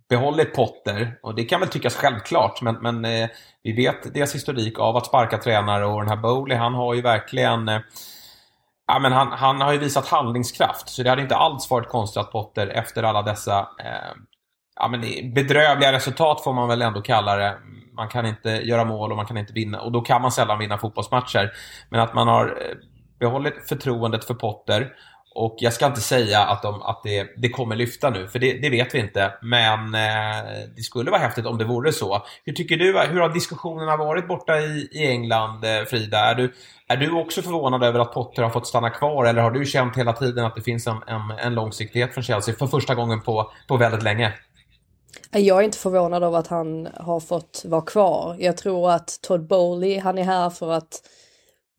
[0.09, 1.19] behållit Potter.
[1.23, 3.29] Och det kan väl tyckas självklart, men, men eh,
[3.63, 7.01] vi vet deras historik av att sparka tränare och den här Bowley, han har ju
[7.01, 7.79] verkligen eh,
[8.87, 12.21] Ja, men han, han har ju visat handlingskraft, så det hade inte alls varit konstigt
[12.21, 14.15] att Potter efter alla dessa eh,
[14.75, 17.57] ja, men bedrövliga resultat får man väl ändå kalla det.
[17.95, 20.59] Man kan inte göra mål och man kan inte vinna och då kan man sällan
[20.59, 21.51] vinna fotbollsmatcher.
[21.89, 22.77] Men att man har eh,
[23.19, 24.93] behållit förtroendet för Potter
[25.35, 28.53] och jag ska inte säga att, de, att det, det kommer lyfta nu, för det,
[28.53, 29.33] det vet vi inte.
[29.41, 30.43] Men eh,
[30.75, 32.25] det skulle vara häftigt om det vore så.
[32.45, 36.17] Hur tycker du, hur har diskussionerna varit borta i, i England, eh, Frida?
[36.17, 36.53] Är du,
[36.87, 39.97] är du också förvånad över att Potter har fått stanna kvar eller har du känt
[39.97, 43.51] hela tiden att det finns en, en, en långsiktighet från Chelsea för första gången på,
[43.67, 44.33] på väldigt länge?
[45.35, 48.35] Jag är inte förvånad över att han har fått vara kvar.
[48.39, 51.09] Jag tror att Todd Bowley, han är här för att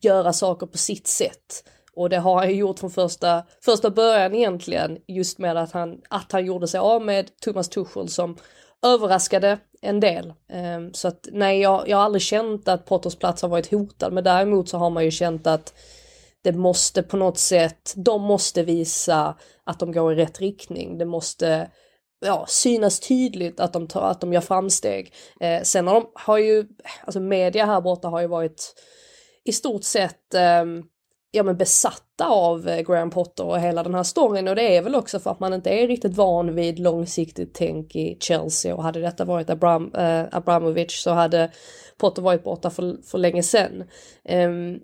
[0.03, 1.65] göra saker på sitt sätt.
[1.97, 6.33] Och det har han gjort från första, första början egentligen, just med att han, att
[6.33, 8.37] han gjorde sig av med Thomas Tuchel som
[8.83, 10.33] överraskade en del.
[10.49, 14.13] Ehm, så att nej, jag, jag har aldrig känt att Potters plats har varit hotad,
[14.13, 15.75] men däremot så har man ju känt att
[16.43, 20.99] det måste på något sätt, de måste visa att de går i rätt riktning.
[20.99, 21.71] Det måste
[22.25, 25.13] ja, synas tydligt att de, tar, att de gör framsteg.
[25.41, 26.65] Eh, sen har de, har ju,
[27.05, 28.75] alltså media här borta har ju varit
[29.45, 30.65] i stort sett eh,
[31.35, 34.83] ja, men besatta av eh, Graham Potter och hela den här storyn och det är
[34.83, 38.83] väl också för att man inte är riktigt van vid långsiktigt tänk i Chelsea och
[38.83, 41.51] hade detta varit Abram, eh, Abramovic så hade
[41.99, 43.81] Potter varit borta för, för länge sedan.
[43.81, 43.87] Um,
[44.25, 44.79] ehm,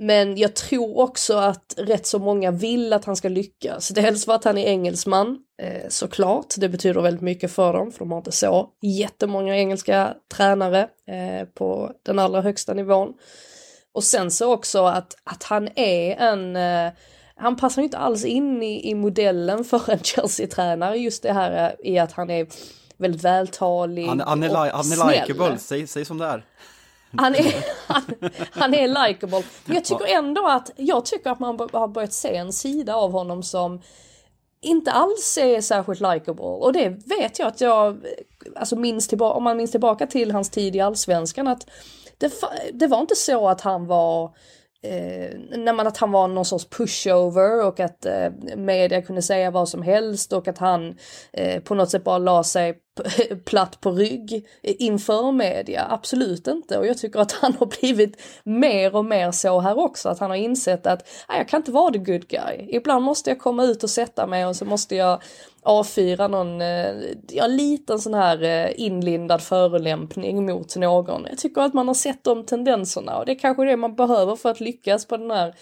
[0.00, 3.88] men jag tror också att rätt så många vill att han ska lyckas.
[3.88, 6.54] Dels för att han är engelsman, eh, såklart.
[6.56, 11.48] Det betyder väldigt mycket för dem, för de har inte så jättemånga engelska tränare eh,
[11.54, 13.12] på den allra högsta nivån.
[13.92, 16.92] Och sen så också att, att han är en eh,
[17.38, 21.98] han passar inte alls in i, i modellen för en Chelsea-tränare, just det här i
[21.98, 22.46] att han är
[22.96, 26.44] väldigt vältalig Han, han är, li han är likeable, säg, säg som det är.
[27.16, 27.54] Han är,
[27.86, 28.02] han,
[28.50, 29.42] han är likeable.
[29.64, 33.12] Men jag tycker ändå att, jag tycker att man har börjat se en sida av
[33.12, 33.80] honom som
[34.60, 36.44] inte alls är särskilt likeable.
[36.44, 38.06] Och det vet jag att jag,
[38.56, 41.66] alltså minns tillbaka, om man minns tillbaka till hans tid i Allsvenskan att
[42.18, 42.32] det,
[42.72, 44.36] det var inte så att han var
[44.82, 49.50] eh, när man att han var någon sorts pushover och att eh, media kunde säga
[49.50, 50.96] vad som helst och att han
[51.32, 52.78] eh, på något sätt bara la sig
[53.44, 56.78] platt på rygg inför media, absolut inte.
[56.78, 60.30] Och jag tycker att han har blivit mer och mer så här också, att han
[60.30, 62.68] har insett att jag kan inte vara the good guy.
[62.68, 65.22] Ibland måste jag komma ut och sätta mig och så måste jag
[65.66, 66.94] avfyra någon, eh,
[67.28, 71.26] ja liten sån här eh, inlindad förolämpning mot någon.
[71.28, 74.36] Jag tycker att man har sett de tendenserna och det är kanske det man behöver
[74.36, 75.54] för att lyckas på den här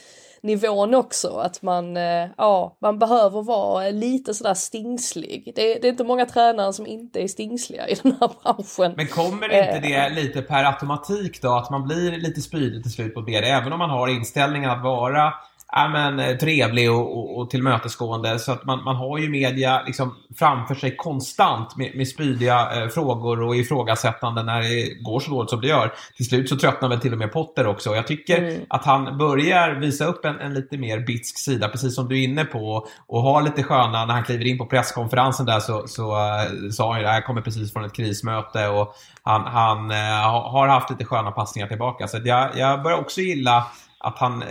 [0.45, 5.53] nivån också, att man, eh, ja, man behöver vara lite sådär stingslig.
[5.57, 8.95] Det, det, är inte många tränare som inte är stingsliga i den här branschen.
[8.97, 13.14] Men kommer inte det lite per automatik då, att man blir lite spydig till slut
[13.14, 15.33] på det, även om man har inställningen att vara
[15.74, 18.38] ja, men, eh, trevlig och, och, och tillmötesgående.
[18.38, 22.88] Så att man, man har ju media liksom framför sig konstant med, med spydiga eh,
[22.88, 25.92] frågor och ifrågasättande när det går så dåligt som det gör.
[26.16, 27.94] Till slut så tröttnar väl till och med Potter också.
[27.94, 28.60] Jag tycker mm.
[28.68, 32.24] att han börjar visa upp en, en, lite mer bitsk sida, precis som du är
[32.24, 32.87] inne på.
[33.06, 36.92] Och har lite sköna, när han kliver in på presskonferensen där så, så uh, sa
[36.92, 40.90] han ju att jag kommer precis från ett krismöte och han, han uh, har haft
[40.90, 42.08] lite sköna passningar tillbaka.
[42.08, 43.66] Så jag, jag börjar också gilla
[43.98, 44.48] att han uh,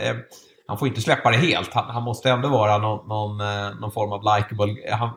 [0.67, 1.73] han får inte släppa det helt.
[1.73, 4.89] Han, han måste ändå vara någon, någon, eh, någon form av likeable.
[4.89, 5.09] Eh,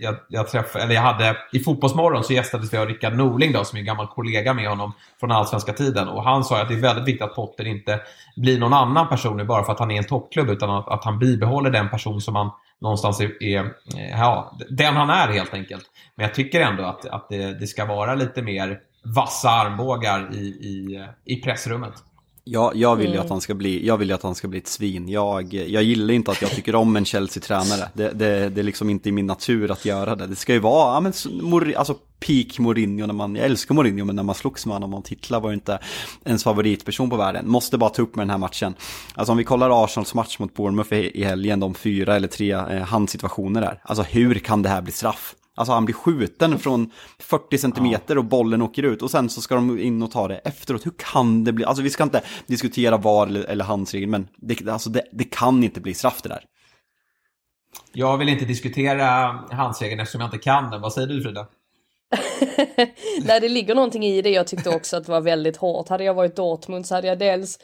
[0.00, 3.64] jag, jag, träffade, eller jag hade, I Fotbollsmorgon så gästades vi av Rickard Norling då,
[3.64, 6.08] som är en gammal kollega med honom från allsvenska tiden.
[6.08, 8.00] Och han sa att det är väldigt viktigt att Potter inte
[8.36, 11.18] blir någon annan person bara för att han är en toppklubb, utan att, att han
[11.18, 13.64] bibehåller den person som han någonstans är, är,
[13.96, 15.84] eh, ja, den han är helt enkelt.
[16.14, 18.78] Men jag tycker ändå att, att det, det ska vara lite mer
[19.16, 21.94] vassa armbågar i, i, i pressrummet.
[22.50, 23.24] Ja, jag vill ju mm.
[23.24, 25.08] att han ska bli, jag vill att han ska bli ett svin.
[25.08, 27.88] Jag, jag gillar inte att jag tycker om en Chelsea-tränare.
[27.94, 30.26] Det, det, det är liksom inte i min natur att göra det.
[30.26, 34.04] Det ska ju vara, ja men, Mor alltså peak Mourinho när man, jag älskar Mourinho
[34.04, 35.78] men när man slogs med honom om titlar var ju inte
[36.24, 37.48] ens favoritperson på världen.
[37.48, 38.74] Måste bara ta upp med den här matchen.
[39.14, 42.82] Alltså om vi kollar Arsenals match mot Bournemouth i helgen, de fyra eller tre eh,
[42.82, 43.80] handsituationer där.
[43.82, 45.34] Alltså hur kan det här bli straff?
[45.58, 48.18] Alltså han blir skjuten från 40 centimeter ja.
[48.18, 50.86] och bollen åker ut och sen så ska de in och ta det efteråt.
[50.86, 51.64] Hur kan det bli?
[51.64, 55.64] Alltså vi ska inte diskutera var eller, eller handsregeln men det, alltså det, det kan
[55.64, 56.44] inte bli straff det där.
[57.92, 59.06] Jag vill inte diskutera
[59.50, 60.80] handsregeln eftersom jag inte kan den.
[60.80, 61.46] Vad säger du Frida?
[63.24, 64.30] Nej det ligger någonting i det.
[64.30, 65.88] Jag tyckte också att det var väldigt hårt.
[65.88, 67.58] Hade jag varit Dortmund så hade jag dels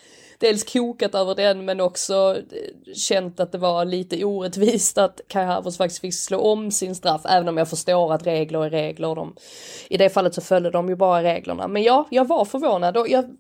[0.45, 5.45] dels kokat över den men också eh, känt att det var lite orättvist att Kai
[5.45, 9.15] Havertz faktiskt fick slå om sin straff även om jag förstår att regler är regler.
[9.15, 9.35] De,
[9.89, 11.69] I det fallet så följde de ju bara reglerna.
[11.69, 13.31] Men ja, jag var förvånad och jag eh,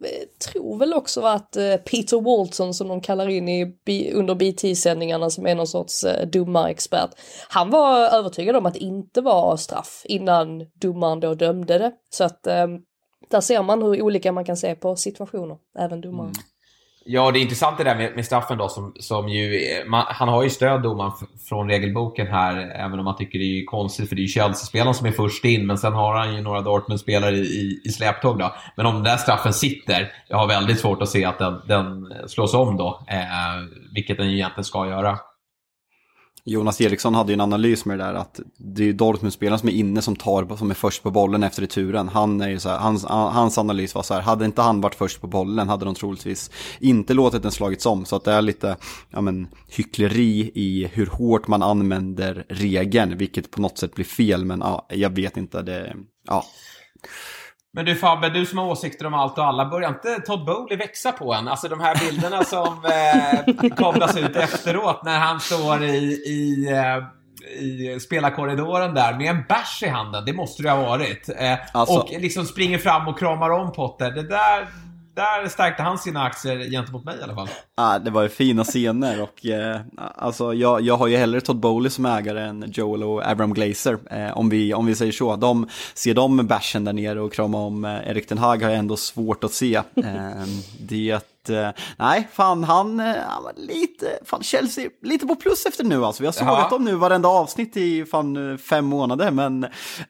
[0.50, 5.46] tror väl också att eh, Peter Walton som de kallar in i, under BT-sändningarna som
[5.46, 7.10] är någon sorts domarexpert.
[7.48, 11.92] Han var övertygad om att det inte var straff innan domaren då dömde det.
[12.10, 12.80] Så att ehm,
[13.30, 16.30] där ser man hur olika man kan se på situationer, även domaren.
[16.30, 16.53] Mm.
[17.06, 20.28] Ja, det är intressant det där med, med straffen då som, som ju, man, han
[20.28, 21.12] har ju stöd domaren
[21.48, 24.94] från regelboken här, även om man tycker det är konstigt för det är ju Chelsea-spelaren
[24.94, 28.38] som är först in, men sen har han ju några Dortmund-spelare i, i, i släptåg
[28.38, 28.54] då.
[28.76, 32.12] Men om den där straffen sitter, jag har väldigt svårt att se att den, den
[32.26, 33.16] slås om då, eh,
[33.94, 35.18] vilket den ju egentligen ska göra.
[36.46, 39.68] Jonas Eriksson hade ju en analys med det där att det är ju Dortmund-spelaren som
[39.68, 42.08] är inne som tar, som är först på bollen efter returen.
[42.08, 44.94] Han är ju så här, hans, hans analys var så här, hade inte han varit
[44.94, 48.04] först på bollen hade de troligtvis inte låtit den slagits om.
[48.04, 48.76] Så att det är lite,
[49.10, 54.44] ja men, hyckleri i hur hårt man använder regeln, vilket på något sätt blir fel,
[54.44, 56.44] men ja, jag vet inte, det, ja.
[57.76, 60.76] Men du Fabbe, du som har åsikter om allt och alla, börjar inte Todd Bowley
[60.76, 61.48] växa på en?
[61.48, 67.62] Alltså de här bilderna som eh, kablas ut efteråt när han står i, i, eh,
[67.62, 71.28] i spelarkorridoren där med en bärs i handen, det måste det ha varit.
[71.38, 71.98] Eh, alltså...
[71.98, 74.10] Och liksom springer fram och kramar om Potter.
[74.10, 74.68] Det där,
[75.14, 77.48] där stärkte han sina aktier gentemot mig i alla fall.
[77.74, 81.60] Ah, det var ju fina scener och eh, alltså jag, jag har ju hellre Todd
[81.60, 83.98] Bowley som ägare än Joel och Abraham Glazer.
[84.10, 85.36] Eh, om, vi, om vi säger så.
[85.36, 88.78] De, ser de bärsen där nere och kramar om eh, Erik Den Hag har jag
[88.78, 89.74] ändå svårt att se.
[89.74, 90.44] Eh,
[90.80, 91.10] det
[91.48, 96.04] eh, nej, fan han, eh, han var lite, fan Chelsea, lite på plus efter nu
[96.04, 96.22] alltså.
[96.22, 99.66] Vi har sågat dem nu varenda avsnitt i fan fem månader, men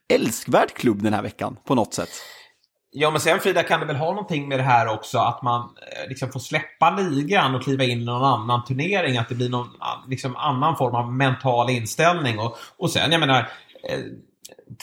[0.08, 2.10] älskvärd klubb den här veckan på något sätt.
[2.96, 5.60] Ja, men sen Frida, kan det väl ha någonting med det här också att man
[5.60, 9.48] eh, liksom får släppa ligan och kliva in i någon annan turnering, att det blir
[9.48, 9.68] någon
[10.08, 12.38] liksom, annan form av mental inställning.
[12.38, 13.38] Och, och sen, jag menar,
[13.90, 13.98] eh,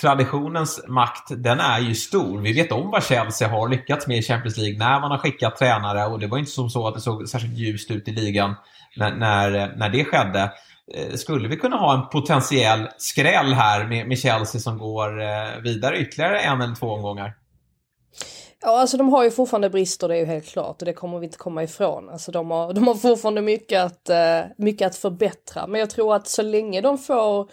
[0.02, 2.42] traditionens makt, den är ju stor.
[2.42, 5.58] Vi vet om vad Chelsea har lyckats med i Champions League när man har skickat
[5.58, 8.56] tränare och det var inte som så att det såg särskilt ljust ut i ligan
[8.98, 10.52] när, när, när det skedde.
[10.96, 15.62] Eh, skulle vi kunna ha en potentiell skräll här med, med Chelsea som går eh,
[15.64, 17.41] vidare ytterligare en eller två omgångar?
[18.64, 21.20] Ja, alltså de har ju fortfarande brister, det är ju helt klart och det kommer
[21.20, 22.10] vi inte komma ifrån.
[22.10, 26.16] Alltså de har, de har fortfarande mycket att, uh, mycket att förbättra, men jag tror
[26.16, 27.50] att så länge de får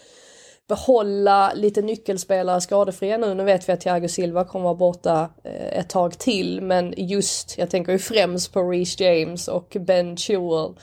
[0.69, 3.33] behålla lite nyckelspelare skadefria nu.
[3.33, 7.57] Nu vet vi att Thiago Silva kommer vara borta eh, ett tag till men just,
[7.57, 10.73] jag tänker ju främst på Reece James och Ben Chilwell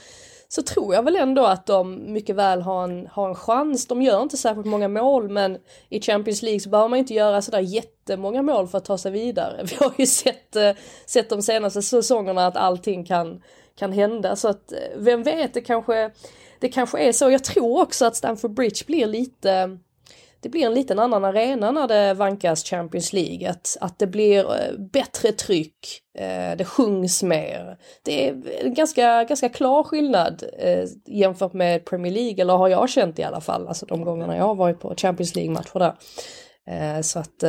[0.49, 3.87] så tror jag väl ändå att de mycket väl har en, har en chans.
[3.87, 7.43] De gör inte särskilt många mål men i Champions League så behöver man inte göra
[7.43, 9.65] sådär jättemånga mål för att ta sig vidare.
[9.65, 10.73] Vi har ju sett, eh,
[11.07, 13.43] sett de senaste säsongerna att allting kan,
[13.79, 16.11] kan hända så att eh, vem vet, det kanske
[16.59, 17.31] det kanske är så.
[17.31, 19.79] Jag tror också att Stamford Bridge blir lite
[20.41, 23.51] det blir en liten annan arena när det vankas Champions League.
[23.51, 27.79] Att, att det blir eh, bättre tryck, eh, det sjungs mer.
[28.05, 32.91] Det är en ganska, ganska klar skillnad eh, jämfört med Premier League, eller har jag
[32.91, 35.95] känt i alla fall, alltså de gångerna jag har varit på Champions League-matcher där.
[37.03, 37.43] Så att,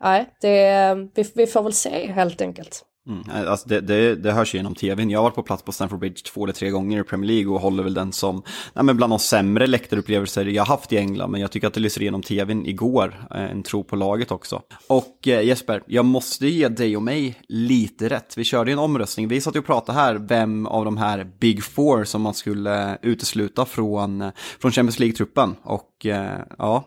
[0.00, 2.84] nej, det, vi, vi får väl se helt enkelt.
[3.08, 5.10] Mm, eh, alltså det, det, det hörs genom tvn.
[5.10, 7.52] Jag har varit på plats på Stamford Bridge två eller tre gånger i Premier League
[7.52, 8.42] och håller väl den som
[8.74, 11.30] nej men bland de sämre läktarupplevelser jag haft i England.
[11.30, 14.62] Men jag tycker att det lyser igenom tvn igår, eh, en tro på laget också.
[14.86, 18.34] Och eh, Jesper, jag måste ge dig och mig lite rätt.
[18.36, 21.30] Vi körde ju en omröstning, vi satt ju och pratade här vem av de här
[21.38, 24.30] Big Four som man skulle utesluta från,
[24.60, 25.54] från Champions League-truppen.
[25.62, 26.06] Och
[26.58, 26.84] ja,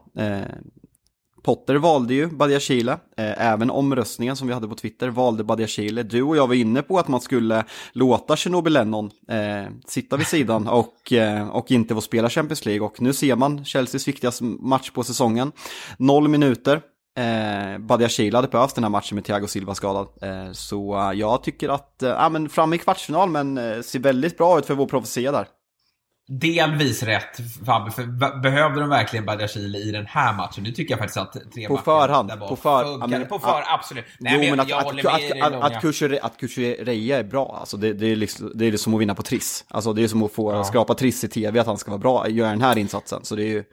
[1.46, 6.04] Potter valde ju Badiashile, eh, även omröstningen som vi hade på Twitter valde Badiashile.
[6.04, 10.28] Du och jag var inne på att man skulle låta Chernobyl Lennon eh, sitta vid
[10.28, 12.86] sidan och, eh, och inte få spela Champions League.
[12.86, 15.52] Och nu ser man Chelseas viktigaste match på säsongen.
[15.98, 16.82] Noll minuter,
[17.18, 20.08] Eh, Badiashile hade behövt den här matchen med Thiago Silva skadad.
[20.22, 24.38] Eh, så jag tycker att, uh, ja men fram i kvartsfinal men uh, ser väldigt
[24.38, 25.48] bra ut för vår profetia där.
[26.28, 28.06] Delvis rätt Fabbe, för
[28.42, 30.64] behövde de verkligen Badiashile i den här matchen?
[30.64, 34.06] Nu tycker jag faktiskt att tre På förhand, på för, ja, men, på för, absolut.
[34.20, 35.14] Nej, jo, men, att, jag att, håller med
[35.44, 38.94] att, att, att, att Kukureya är bra, alltså det, det, är liksom, det är som
[38.94, 39.66] att vinna på Triss.
[39.68, 40.64] Alltså det är som att få ja.
[40.64, 43.20] skrapa Triss i tv, att han ska vara bra, göra den här insatsen.
[43.24, 43.64] Så det är ju,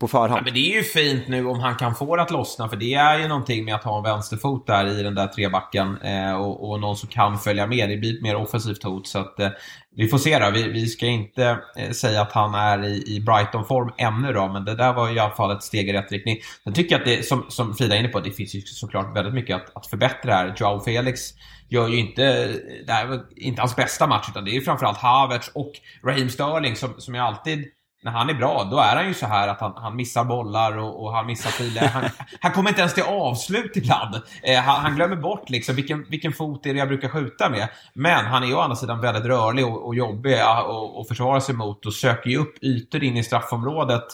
[0.00, 0.38] på förhand.
[0.38, 2.76] Ja, men det är ju fint nu om han kan få det att lossna, för
[2.76, 6.34] det är ju någonting med att ha en vänsterfot där i den där trebacken eh,
[6.34, 7.88] och, och, någon som kan följa med.
[7.88, 9.06] Det blir ett mer offensivt hot.
[9.06, 9.50] Så att, eh,
[9.96, 10.50] vi får se då.
[10.50, 14.64] Vi, vi ska inte eh, säga att han är i, i Brighton-form ännu då, men
[14.64, 16.36] det där var i alla fall ett steg i rätt riktning.
[16.64, 19.16] Sen tycker jag att det, som, som Frida är inne på, det finns ju såklart
[19.16, 20.54] väldigt mycket att, att förbättra här.
[20.56, 21.20] Joao Felix
[21.68, 22.50] gör ju inte, eh,
[22.86, 25.72] det här var inte hans bästa match, utan det är ju framförallt Havertz och
[26.04, 27.64] Raheem Sterling som, som jag alltid
[28.04, 30.78] när han är bra, då är han ju så här att han, han missar bollar
[30.78, 31.88] och, och han missar filer.
[31.88, 32.04] Han,
[32.40, 34.14] han kommer inte ens till avslut ibland.
[34.42, 37.68] Eh, han, han, glömmer bort liksom vilken, vilken fot är det jag brukar skjuta med.
[37.92, 41.54] Men han är ju å andra sidan väldigt rörlig och, och jobbig att försvara sig
[41.54, 44.04] mot och söker ju upp ytor in i straffområdet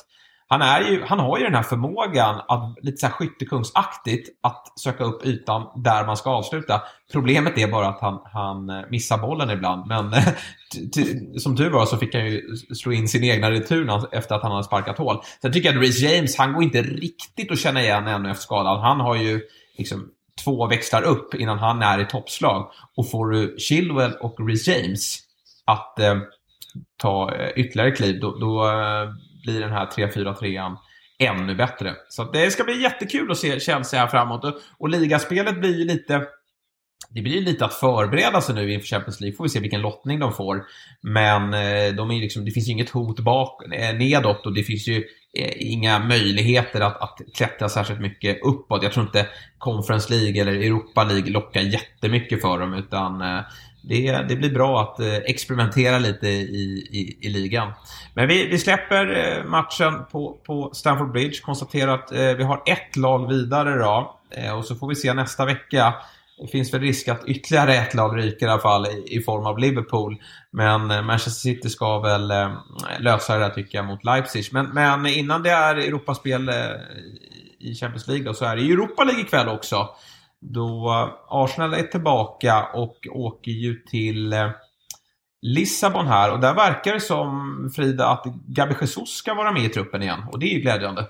[0.51, 4.81] han, är ju, han har ju den här förmågan att lite så här skyttekungsaktigt att
[4.81, 6.83] söka upp ytan där man ska avsluta.
[7.13, 9.87] Problemet är bara att han, han eh, missar bollen ibland.
[9.87, 10.23] Men eh,
[11.39, 14.53] som tur var så fick han ju slå in sin egna retur efter att han
[14.53, 15.23] hade sparkat hål.
[15.43, 18.43] Sen tycker jag att Reece James, han går inte riktigt att känna igen ännu efter
[18.43, 18.81] skadan.
[18.81, 19.41] Han har ju
[19.79, 20.09] liksom
[20.45, 22.71] två växlar upp innan han är i toppslag.
[22.97, 25.19] Och får du Chilwell och Reece James
[25.65, 26.19] att eh,
[26.97, 28.65] ta eh, ytterligare kliv, då, då
[29.43, 30.76] blir den här 3-4-3an
[31.20, 31.95] ännu bättre.
[32.09, 34.45] Så det ska bli jättekul att se Chelsea här framåt.
[34.45, 36.22] Och, och ligaspelet blir ju lite...
[37.14, 39.36] Det blir lite att förbereda sig nu inför Champions League.
[39.36, 40.64] Får vi se vilken lottning de får.
[41.03, 44.62] Men eh, de är liksom, det finns ju inget hot bak, eh, nedåt och det
[44.62, 45.05] finns ju
[45.38, 48.82] eh, inga möjligheter att, att klättra särskilt mycket uppåt.
[48.82, 49.26] Jag tror inte
[49.59, 53.22] Conference League eller Europa League lockar jättemycket för dem utan
[53.83, 57.72] det, det blir bra att eh, experimentera lite i, i, i ligan.
[58.14, 62.62] Men vi, vi släpper eh, matchen på, på Stamford Bridge, konstaterar att eh, vi har
[62.66, 64.16] ett lag vidare då.
[64.59, 65.95] Och så får vi se nästa vecka.
[66.41, 69.47] Det finns väl risk att ytterligare ett lag ryker i alla fall i, i form
[69.47, 70.16] av Liverpool.
[70.51, 72.33] Men Manchester City ska väl
[73.01, 74.45] lösa det där tycker jag mot Leipzig.
[74.53, 76.51] Men, men innan det är Europaspel
[77.61, 79.89] i Champions League då, så är det Europa League ikväll också.
[80.41, 84.51] Då eh, Arsenal är tillbaka och åker ju till eh,
[85.43, 89.68] Lissabon här och där verkar det som, Frida, att Gabi Jesus ska vara med i
[89.68, 91.07] truppen igen och det är ju glädjande.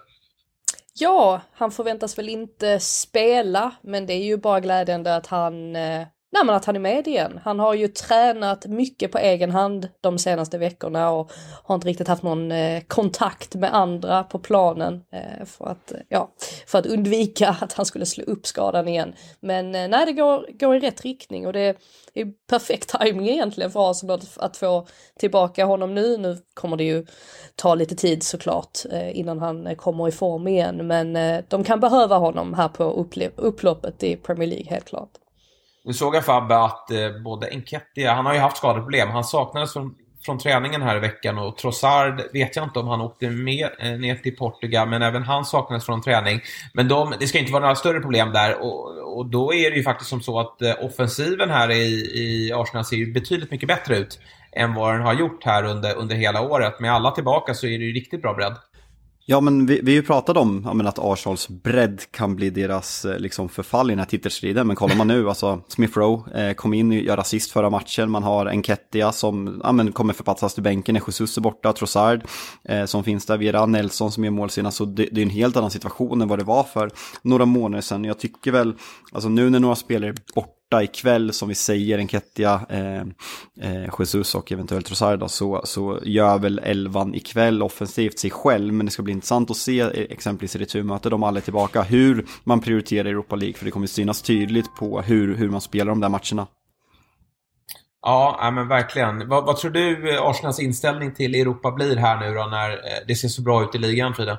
[0.95, 6.07] Ja, han förväntas väl inte spela, men det är ju bara glädjande att han eh,
[6.33, 7.41] Nej men att han är med igen.
[7.45, 11.33] Han har ju tränat mycket på egen hand de senaste veckorna och
[11.65, 15.99] har inte riktigt haft någon eh, kontakt med andra på planen eh, för, att, eh,
[16.09, 16.33] ja,
[16.67, 19.15] för att undvika att han skulle slå upp skadan igen.
[19.41, 21.77] Men eh, nej, det går, går i rätt riktning och det
[22.15, 24.87] är perfekt timing egentligen för Arsenal att, att få
[25.19, 26.17] tillbaka honom nu.
[26.17, 27.07] Nu kommer det ju
[27.57, 31.81] ta lite tid såklart eh, innan han kommer i form igen men eh, de kan
[31.81, 32.85] behöva honom här på
[33.37, 35.20] upploppet i Premier League helt klart.
[35.85, 39.09] Nu såg jag Fabbe att eh, både Enketia, han har ju haft skadeproblem.
[39.09, 43.01] Han saknades från från träningen här i veckan och Trossard vet jag inte om han
[43.01, 46.41] åkte med eh, ner till Portugal, men även han saknades från träning.
[46.75, 49.77] Men de, det ska inte vara några större problem där och, och då är det
[49.77, 53.69] ju faktiskt som så att eh, offensiven här i, i Arsenal ser ju betydligt mycket
[53.69, 54.21] bättre ut
[54.53, 56.81] än vad den har gjort här under, under hela året.
[56.81, 58.57] Med alla tillbaka så är det ju riktigt bra bredd.
[59.25, 62.51] Ja, men vi, vi har ju pratat om ja, men att Arsenals bredd kan bli
[62.51, 64.67] deras eh, liksom, förfall i den här titelstriden.
[64.67, 68.11] Men kollar man nu, alltså Smith Rowe eh, kom in och gör assist förra matchen.
[68.11, 71.73] Man har Enketia som ja, men, kommer förpassas till bänken när Jesus är borta.
[71.73, 72.25] Trossard
[72.65, 73.39] eh, som finns där.
[73.39, 74.77] Vera Nelson som gör mål senast.
[74.77, 76.91] Så det, det, är en helt annan situation än vad det var för
[77.23, 78.05] några månader sedan.
[78.05, 78.75] Jag tycker väl,
[79.13, 83.01] alltså nu när några spelare är borta borta ikväll, som vi säger, Enketia, eh,
[83.61, 88.73] eh, Jesus och eventuellt Rosarda, så, så gör väl elvan ikväll offensivt sig själv.
[88.73, 91.83] Men det ska bli intressant att se eh, exempelvis i returmötet, om alla är tillbaka,
[91.83, 95.91] hur man prioriterar Europa League, för det kommer synas tydligt på hur, hur man spelar
[95.91, 96.47] de där matcherna.
[98.03, 99.29] Ja, men verkligen.
[99.29, 103.07] Vad, vad, tror du eh, Arsenals inställning till Europa blir här nu då när eh,
[103.07, 104.39] det ser så bra ut i ligan, Frida?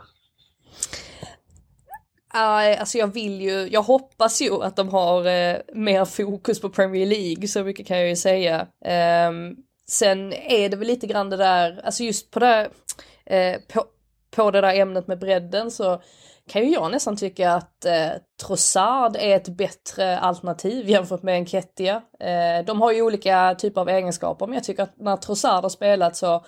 [2.33, 7.05] Alltså jag vill ju, jag hoppas ju att de har eh, mer fokus på Premier
[7.05, 8.67] League, så mycket kan jag ju säga.
[8.85, 9.31] Eh,
[9.87, 12.69] sen är det väl lite grann det där, alltså just på det,
[13.25, 13.83] eh, på,
[14.35, 16.01] på det där ämnet med bredden så
[16.49, 18.09] kan ju jag nästan tycka att eh,
[18.43, 22.01] Trossard är ett bättre alternativ jämfört med Enketia.
[22.19, 25.69] Eh, de har ju olika typer av egenskaper men jag tycker att när Trossard har
[25.69, 26.45] spelat så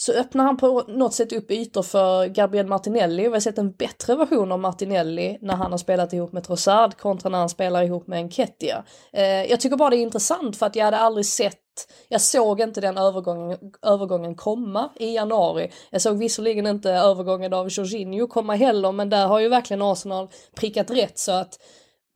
[0.00, 3.58] så öppnar han på något sätt upp ytor för Gabriel Martinelli och vi har sett
[3.58, 7.48] en bättre version av Martinelli när han har spelat ihop med Trossard kontra när han
[7.48, 8.84] spelar ihop med Enketia.
[9.12, 11.58] Eh, jag tycker bara det är intressant för att jag hade aldrig sett
[12.08, 15.70] jag såg inte den övergången, övergången komma i januari.
[15.90, 20.28] Jag såg visserligen inte övergången av Jorginho komma heller, men där har ju verkligen Arsenal
[20.56, 21.58] prickat rätt så att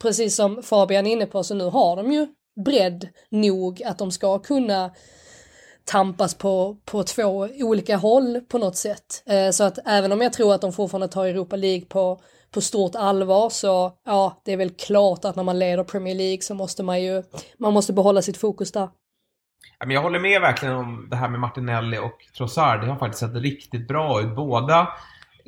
[0.02, 2.26] precis som Fabian är inne på så nu har de ju
[2.64, 4.90] bredd nog att de ska kunna
[5.84, 9.22] tampas på, på två olika håll på något sätt.
[9.26, 12.20] Eh, så att även om jag tror att de fortfarande tar Europa League på,
[12.50, 16.42] på stort allvar så ja, det är väl klart att när man leder Premier League
[16.42, 17.22] så måste man ju,
[17.58, 18.88] man måste behålla sitt fokus där.
[19.86, 22.80] Jag håller med verkligen om det här med Martinelli och Trossard.
[22.80, 24.36] Det har faktiskt sett riktigt bra ut.
[24.36, 24.88] Båda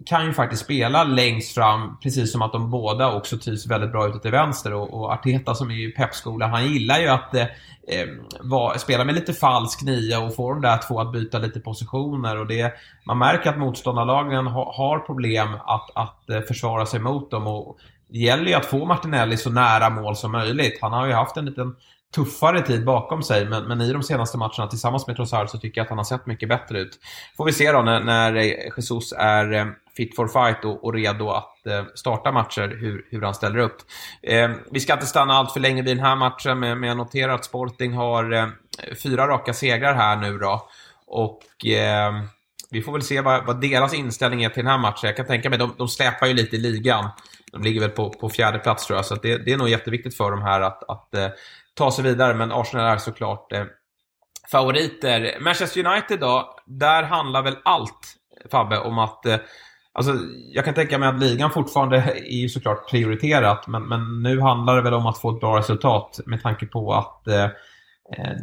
[0.06, 4.08] kan ju faktiskt spela längst fram, precis som att de båda också trivs väldigt bra
[4.08, 4.74] ute till vänster.
[4.74, 8.08] Och, och Arteta som är ju pepskola, han gillar ju att eh, eh
[8.40, 12.36] var, spela med lite falsk nia och få de där två att byta lite positioner.
[12.40, 12.74] Och det,
[13.06, 17.46] man märker att motståndarlagen ha, har problem att, att eh, försvara sig mot dem.
[17.46, 17.78] Och
[18.08, 20.78] det gäller ju att få Martinelli så nära mål som möjligt.
[20.80, 21.76] Han har ju haft en liten
[22.14, 23.44] tuffare tid bakom sig.
[23.44, 26.04] Men, men i de senaste matcherna tillsammans med Trossard så tycker jag att han har
[26.04, 26.98] sett mycket bättre ut.
[27.36, 28.32] Får vi se då när, när
[28.76, 33.22] Jesus är eh, fit for fight och, och redo att eh, starta matcher, hur, hur
[33.22, 33.76] han ställer upp.
[34.22, 36.96] Eh, vi ska inte stanna allt för länge vid den här matchen, men, men jag
[36.96, 38.46] noterar att Sporting har eh,
[39.02, 40.68] fyra raka segrar här nu då.
[41.06, 42.12] Och eh,
[42.70, 45.06] vi får väl se vad, vad, deras inställning är till den här matchen.
[45.06, 47.08] Jag kan tänka mig, de, de släpar ju lite i ligan.
[47.52, 50.16] De ligger väl på, på fjärde plats tror jag, så det, det, är nog jätteviktigt
[50.16, 51.28] för dem här att, att eh,
[51.74, 53.64] ta sig vidare, men Arsenal är såklart eh,
[54.50, 55.40] favoriter.
[55.40, 58.16] Manchester United då, där handlar väl allt,
[58.50, 59.36] Fabbe, om att eh,
[59.96, 60.14] Alltså,
[60.52, 64.76] jag kan tänka mig att ligan fortfarande är ju såklart prioriterat, men, men nu handlar
[64.76, 68.36] det väl om att få ett bra resultat med tanke på att eh, eh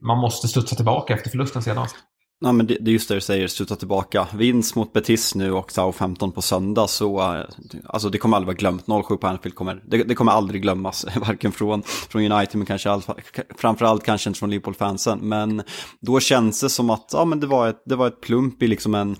[0.00, 1.96] man måste studsa tillbaka efter förlusten senast.
[2.40, 4.28] Ja, men det, det är just det du säger, sluta tillbaka.
[4.34, 7.44] Vinst mot Betis nu och Southampton på söndag, så eh,
[7.84, 8.86] alltså det kommer aldrig vara glömt.
[8.86, 12.90] 0-7 på Anfield kommer, det, det, kommer aldrig glömmas, varken från, från United, men kanske
[12.90, 13.02] all,
[13.56, 15.18] framförallt kanske inte från Liverpool-fansen.
[15.18, 15.62] Men
[16.00, 18.66] då känns det som att ja, men det, var ett, det var ett plump i
[18.66, 19.16] liksom en,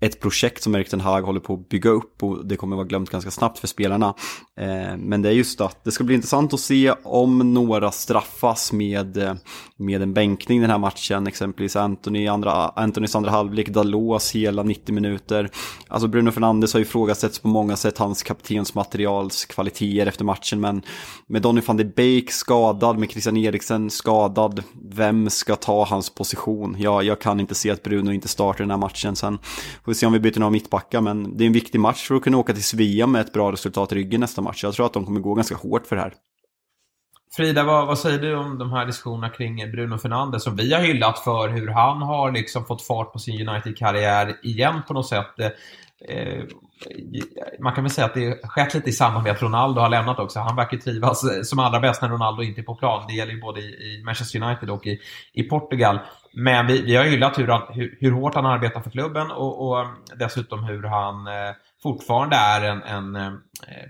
[0.00, 2.86] ett projekt som Erik Ten Hag håller på att bygga upp och det kommer vara
[2.86, 4.14] glömt ganska snabbt för spelarna.
[4.60, 8.72] Eh, men det är just att det ska bli intressant att se om några straffas
[8.72, 9.34] med, eh,
[9.76, 11.26] med en bänkning den här matchen.
[11.26, 15.50] Exempelvis Anthony, andra, Anthonys andra halvlek, Dalos hela 90 minuter.
[15.88, 20.60] Alltså Bruno Fernandes har ju ifrågasätts på många sätt hans kaptensmaterials kvaliteter efter matchen.
[20.60, 20.82] Men
[21.26, 26.76] med Donny van de Beek skadad, med Christian Eriksen skadad, vem ska ta hans position?
[26.78, 29.16] Ja, jag kan inte se att Bruno inte startar den här matchen.
[29.16, 29.38] Sen
[29.84, 32.14] får vi se om vi byter några mittbackar, men det är en viktig match för
[32.14, 34.64] att kunna åka till Sevilla med ett bra resultat i ryggen nästa match.
[34.64, 36.12] Jag tror att de kommer gå ganska hårt för det här.
[37.36, 40.80] Frida, vad, vad, säger du om de här diskussionerna kring Bruno Fernandes som vi har
[40.80, 45.38] hyllat för hur han har liksom fått fart på sin United-karriär igen på något sätt?
[46.08, 46.44] Eh,
[47.60, 50.18] man kan väl säga att det skett lite i samband med att Ronaldo har lämnat
[50.18, 50.40] också.
[50.40, 53.04] Han verkar trivas eh, som allra bäst när Ronaldo inte är på plan.
[53.08, 55.00] Det gäller ju både i Manchester United och i,
[55.32, 55.98] i Portugal.
[56.38, 59.68] Men vi, vi har hyllat hur, han, hur, hur, hårt han arbetar för klubben och,
[59.68, 59.86] och um,
[60.18, 63.32] dessutom hur han eh, fortfarande är en, en eh,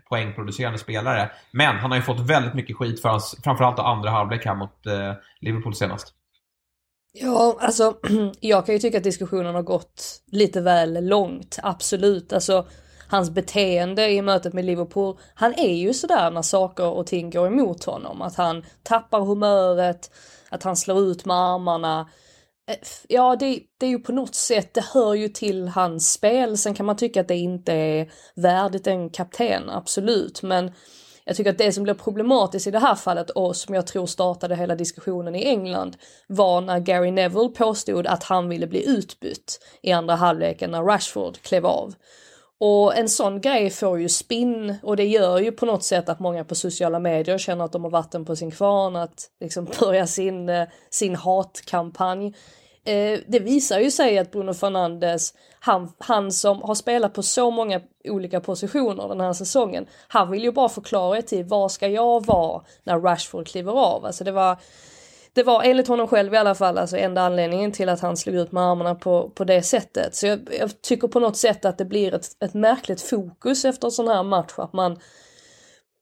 [0.08, 1.30] poängproducerande spelare.
[1.50, 4.86] Men han har ju fått väldigt mycket skit för hans, framförallt andra halvlek här mot
[4.86, 6.14] eh, Liverpool senast.
[7.12, 7.96] Ja, alltså
[8.40, 12.32] jag kan ju tycka att diskussionen har gått lite väl långt, absolut.
[12.32, 12.66] Alltså
[13.08, 17.46] hans beteende i mötet med Liverpool, han är ju sådär när saker och ting går
[17.46, 18.22] emot honom.
[18.22, 20.10] Att han tappar humöret,
[20.48, 22.08] att han slår ut med armarna.
[22.66, 22.76] Eh,
[23.08, 26.58] ja, det, det är ju på något sätt, det hör ju till hans spel.
[26.58, 30.42] Sen kan man tycka att det inte är värdigt en kapten, absolut.
[30.42, 30.72] Men
[31.24, 34.06] jag tycker att det som blev problematiskt i det här fallet och som jag tror
[34.06, 35.96] startade hela diskussionen i England
[36.26, 41.38] var när Gary Neville påstod att han ville bli utbytt i andra halvleken när Rashford
[41.38, 41.94] klev av.
[42.58, 46.20] Och en sån grej får ju spinn och det gör ju på något sätt att
[46.20, 50.06] många på sociala medier känner att de har vatten på sin kvarn, att liksom börja
[50.06, 52.26] sin, eh, sin hatkampanj.
[52.84, 57.50] Eh, det visar ju sig att Bruno Fernandes, han, han som har spelat på så
[57.50, 62.26] många olika positioner den här säsongen, han vill ju bara förklara till var ska jag
[62.26, 64.06] vara när Rashford kliver av?
[64.06, 64.58] Alltså det var
[65.36, 68.36] det var enligt honom själv i alla fall alltså enda anledningen till att han slog
[68.36, 70.14] ut med armarna på, på det sättet.
[70.14, 73.86] Så jag, jag tycker på något sätt att det blir ett, ett märkligt fokus efter
[73.86, 74.52] en sån här match.
[74.56, 74.98] Att man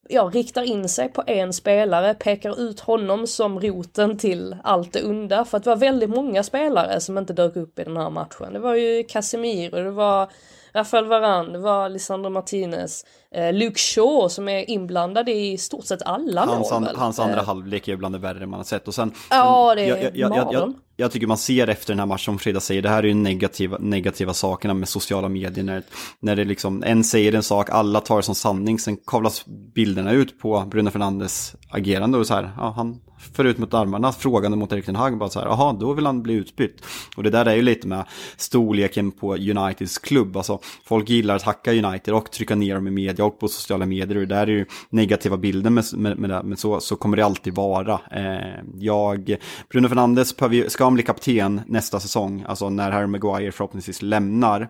[0.09, 5.03] ja, riktar in sig på en spelare, pekar ut honom som roten till allt det
[5.03, 5.45] onda.
[5.45, 8.53] För att det var väldigt många spelare som inte dök upp i den här matchen.
[8.53, 10.29] Det var ju Casemiro, det var
[10.73, 13.05] Rafael Varane, det var Lisandro Martinez,
[13.53, 16.87] Luke Shaw som är inblandad i stort sett alla hans, mål.
[16.87, 17.45] An, hans andra eh.
[17.45, 18.87] halvlek är bland det värre man har sett.
[18.87, 21.99] Och sen, ja, det är jag, jag, jag, jag, jag tycker man ser efter den
[21.99, 25.63] här matchen, som Frida säger, det här är ju negativa, negativa sakerna med sociala medier.
[25.63, 25.83] När,
[26.19, 30.11] när det liksom, en säger en sak, alla tar det som sanning, sen kavlas bilderna
[30.11, 33.01] ut på Bruno Fernandes agerande och så här, ja, han
[33.33, 36.05] för ut mot armarna, frågande mot Erik Ten Hag, bara så här, jaha, då vill
[36.05, 36.81] han bli utbytt.
[37.17, 38.05] Och det där är ju lite med
[38.37, 42.91] storleken på Uniteds klubb, alltså folk gillar att hacka United och trycka ner dem i
[42.91, 46.29] media och på sociala medier, och det där är ju negativa bilder med, med, med
[46.29, 47.99] det, men så, så kommer det alltid vara.
[48.11, 49.35] Eh, jag,
[49.69, 50.35] Bruno Fernandes
[50.67, 54.69] ska han bli kapten nästa säsong, alltså när Harry Maguire förhoppningsvis lämnar,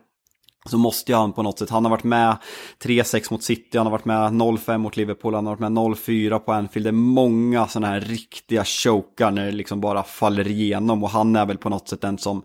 [0.70, 2.38] så måste ju han på något sätt, han har varit med
[2.84, 6.39] 3-6 mot City, han har varit med 0-5 mot Liverpool, han har varit med 0-4
[6.39, 6.86] på Anfield.
[6.86, 11.36] Det är många sådana här riktiga chokar när det liksom bara faller igenom och han
[11.36, 12.43] är väl på något sätt den som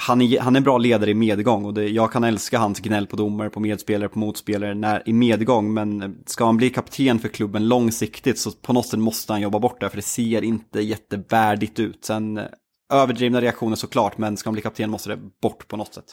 [0.00, 2.80] han är, han är en bra ledare i medgång och det, jag kan älska hans
[2.80, 5.74] gnäll på domare, på medspelare, på motspelare när, i medgång.
[5.74, 9.58] Men ska han bli kapten för klubben långsiktigt så på något sätt måste han jobba
[9.58, 12.04] bort det för det ser inte jättevärdigt ut.
[12.04, 12.44] Sen eh,
[12.92, 16.04] överdrivna reaktioner såklart, men ska han bli kapten måste det bort på något sätt.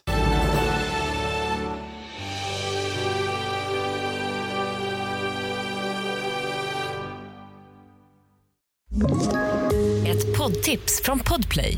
[10.07, 11.77] Ett poddtips från Podplay.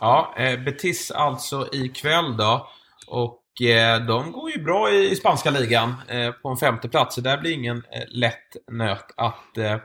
[0.00, 2.68] Ja, eh, Betis alltså ikväll då.
[3.06, 7.14] Och eh, de går ju bra i, i spanska ligan eh, på en femte plats.
[7.14, 9.76] Så där blir ingen eh, lätt nöt att eh,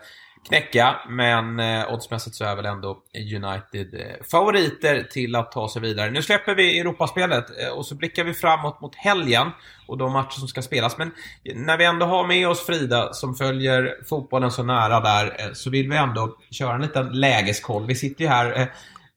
[0.48, 0.96] knäcka.
[1.10, 2.98] Men eh, oddsmässigt så är väl ändå
[3.36, 6.12] United eh, favoriter till att ta sig vidare.
[6.12, 9.52] Nu släpper vi Europaspelet eh, och så blickar vi framåt mot helgen
[9.88, 10.98] och de matcher som ska spelas.
[10.98, 11.12] Men
[11.56, 15.70] när vi ändå har med oss Frida som följer fotbollen så nära där eh, så
[15.70, 17.86] vill vi ändå köra en liten lägeskoll.
[17.86, 18.68] Vi sitter ju här eh,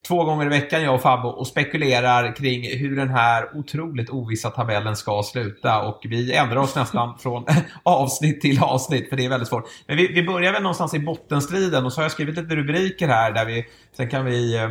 [0.09, 4.51] två gånger i veckan, jag och Fabbo, och spekulerar kring hur den här otroligt ovissa
[4.51, 5.83] tabellen ska sluta.
[5.83, 7.45] Och vi ändrar oss nästan från
[7.83, 9.69] avsnitt till avsnitt, för det är väldigt svårt.
[9.87, 13.09] Men vi, vi börjar väl någonstans i bottenstriden och så har jag skrivit lite rubriker
[13.09, 14.69] här där vi, sen kan vi eh,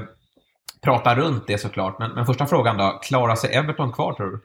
[0.82, 2.00] prata runt det såklart.
[2.00, 4.42] Men, men första frågan då, klarar sig Everton kvar tror du?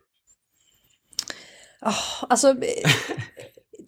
[1.83, 2.49] Oh, alltså,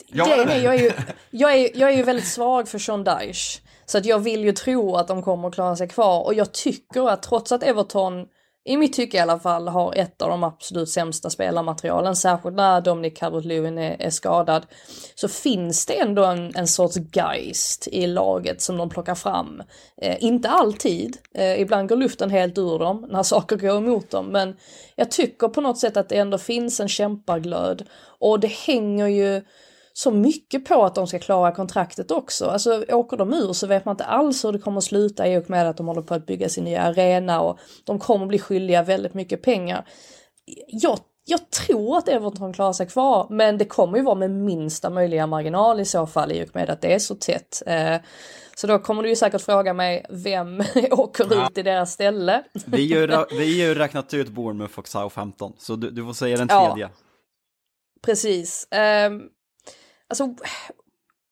[0.07, 0.91] ja, är, jag, är ju,
[1.31, 3.64] jag, är, jag är ju väldigt svag för Sean Dyche.
[3.87, 6.25] Så att jag vill ju tro att de kommer att klara sig kvar.
[6.25, 8.27] Och jag tycker att trots att Everton
[8.67, 12.81] i mitt tycke i alla fall har ett av de absolut sämsta spelarmaterialen, särskilt när
[12.81, 14.67] Dominic Calvert-Lewin är, är, skadad,
[15.15, 19.63] så finns det ändå en, en sorts geist i laget som de plockar fram.
[20.03, 24.27] Eh, inte alltid, eh, ibland går luften helt ur dem när saker går emot dem,
[24.27, 24.57] men
[24.97, 27.89] jag tycker på något sätt att det ändå finns en kämpaglöd.
[28.19, 29.43] Och det hänger ju
[29.97, 32.47] så mycket på att de ska klara kontraktet också.
[32.47, 35.39] Alltså åker de ur så vet man inte alls hur det kommer att sluta i
[35.39, 38.39] och med att de håller på att bygga sin nya arena och de kommer bli
[38.39, 39.89] skyldiga väldigt mycket pengar.
[40.67, 44.91] Jag, jag tror att Everton klarar sig kvar, men det kommer ju vara med minsta
[44.91, 47.63] möjliga marginal i så fall i och med att det är så tätt.
[47.67, 47.97] Eh,
[48.57, 51.47] så då kommer du ju säkert fråga mig vem åker ja.
[51.47, 52.45] ut i deras ställe.
[52.67, 56.85] Vi har ju räknat ut Bournemouth och Southampton, så du, du får säga den tredje.
[56.85, 56.91] Ja,
[58.03, 58.69] precis.
[59.07, 59.31] Um,
[60.23, 60.47] alltså,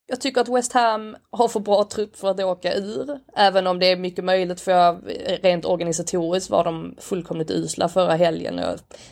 [0.07, 3.19] jag tycker att West Ham har för bra trupp för att åka ur.
[3.35, 4.97] Även om det är mycket möjligt för
[5.41, 8.61] rent organisatoriskt var de fullkomligt usla förra helgen.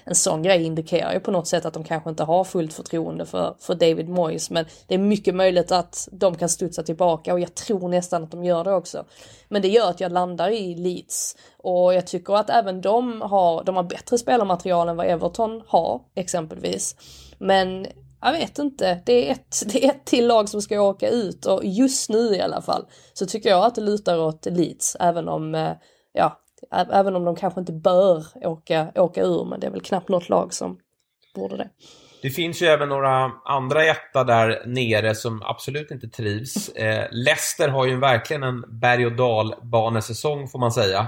[0.04, 3.26] En sån grej indikerar ju på något sätt att de kanske inte har fullt förtroende
[3.26, 4.50] för, för David Moyes.
[4.50, 8.32] Men det är mycket möjligt att de kan studsa tillbaka och jag tror nästan att
[8.32, 9.06] de gör det också.
[9.50, 11.38] Men det gör att jag landar i Leeds.
[11.58, 16.02] Och jag tycker att även de har, de har bättre spelarmaterial än vad Everton har
[16.16, 16.96] exempelvis.
[17.40, 17.88] Men
[18.22, 21.46] jag vet inte, det är, ett, det är ett till lag som ska åka ut
[21.46, 25.28] och just nu i alla fall så tycker jag att det lutar åt Leeds även
[25.28, 25.72] om, eh,
[26.14, 26.40] ja,
[26.72, 30.30] även om de kanske inte bör åka, åka ur men det är väl knappt något
[30.30, 30.78] lag som
[31.36, 31.70] borde det.
[32.22, 36.70] Det finns ju även några andra etta där nere som absolut inte trivs.
[36.70, 41.08] Eh, Leicester har ju verkligen en berg och dalbanesäsong får man säga.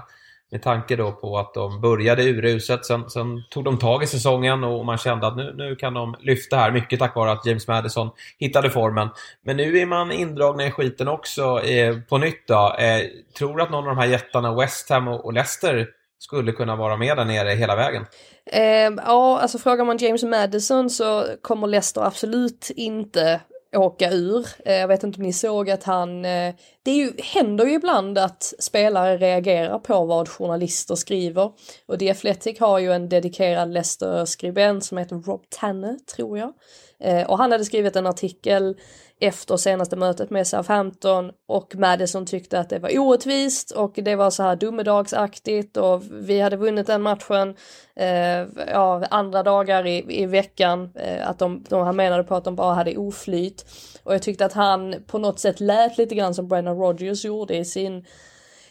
[0.54, 4.64] Med tanke då på att de började uruset, sen, sen tog de tag i säsongen
[4.64, 6.72] och man kände att nu, nu kan de lyfta här.
[6.72, 9.10] Mycket tack vare att James Madison hittade formen.
[9.41, 12.76] Men nu är man indragna i skiten också eh, på nytt då.
[12.80, 13.01] Eh,
[13.38, 15.88] tror du att någon av de här jättarna, West Ham och, och Leicester,
[16.20, 18.06] skulle kunna vara med där nere hela vägen?
[18.45, 23.41] Eh, ja, alltså frågar man James Madison så kommer Leicester absolut inte
[23.76, 24.47] åka ur.
[24.65, 27.74] Eh, jag vet inte om ni såg att han, eh, det är ju, händer ju
[27.74, 31.51] ibland att spelare reagerar på vad journalister skriver.
[31.86, 36.53] Och The Athletic har ju en dedikerad Leicester-skribent som heter Rob Tanner, tror jag.
[36.99, 38.78] Eh, och han hade skrivit en artikel
[39.24, 44.30] efter senaste mötet med Southampton och Madison tyckte att det var orättvist och det var
[44.30, 47.55] så här domedagsaktigt och vi hade vunnit den matchen
[47.95, 50.89] eh, ja, andra dagar i, i veckan.
[50.95, 53.65] Eh, att de, de, han menade på att de bara hade oflyt.
[54.03, 57.57] Och jag tyckte att han på något sätt lät lite grann som Brennan Rogers gjorde
[57.57, 58.05] i sin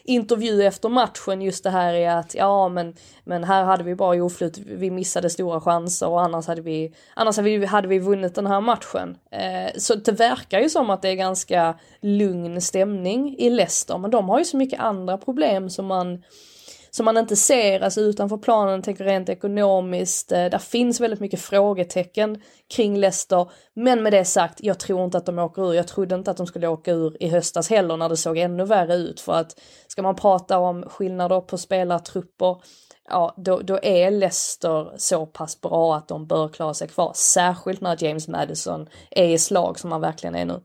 [0.05, 2.95] intervju efter matchen just det här är att ja men,
[3.25, 7.37] men här hade vi bara oflyt, vi missade stora chanser och annars hade vi, annars
[7.37, 9.17] hade vi, hade vi vunnit den här matchen.
[9.31, 14.11] Eh, så det verkar ju som att det är ganska lugn stämning i Leicester men
[14.11, 16.23] de har ju så mycket andra problem som man
[16.97, 20.33] som man inte ser alltså utanför planen, tänker rent ekonomiskt.
[20.33, 22.43] Eh, där finns väldigt mycket frågetecken
[22.75, 23.51] kring Leicester.
[23.75, 25.75] Men med det sagt, jag tror inte att de åker ur.
[25.75, 28.65] Jag trodde inte att de skulle åka ur i höstas heller när det såg ännu
[28.65, 29.21] värre ut.
[29.21, 32.57] För att ska man prata om skillnader på spelartrupper
[33.09, 37.13] ja, då, då är Leicester så pass bra att de bör klara sig kvar.
[37.15, 40.61] Särskilt när James Madison är i slag som han verkligen är nu.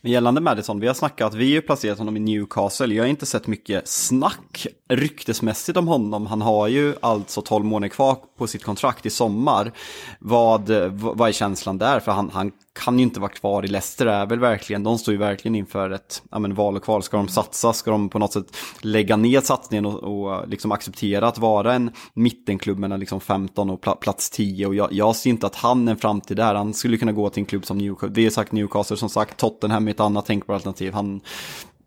[0.00, 2.94] Men gällande Madison, vi har snackat, vi har ju placerat honom i Newcastle.
[2.94, 6.26] Jag har inte sett mycket snack ryktesmässigt om honom.
[6.26, 9.72] Han har ju alltså 12 månader kvar på sitt kontrakt i sommar.
[10.18, 12.00] Vad, vad är känslan där?
[12.00, 15.12] För han, han kan ju inte vara kvar i Leicester är väl verkligen, de står
[15.12, 17.02] ju verkligen inför ett ja, men, val och kval.
[17.02, 21.28] Ska de satsa, ska de på något sätt lägga ner satsningen och, och liksom acceptera
[21.28, 24.66] att vara en mittenklubb mellan liksom 15 och plats 10.
[24.66, 27.30] Och jag, jag ser inte att han är en framtid där, han skulle kunna gå
[27.30, 28.14] till en klubb som Newcastle.
[28.14, 30.92] Det är sagt Newcastle, som sagt Tottenham är ett annat tänkbart alternativ.
[30.92, 31.20] Han,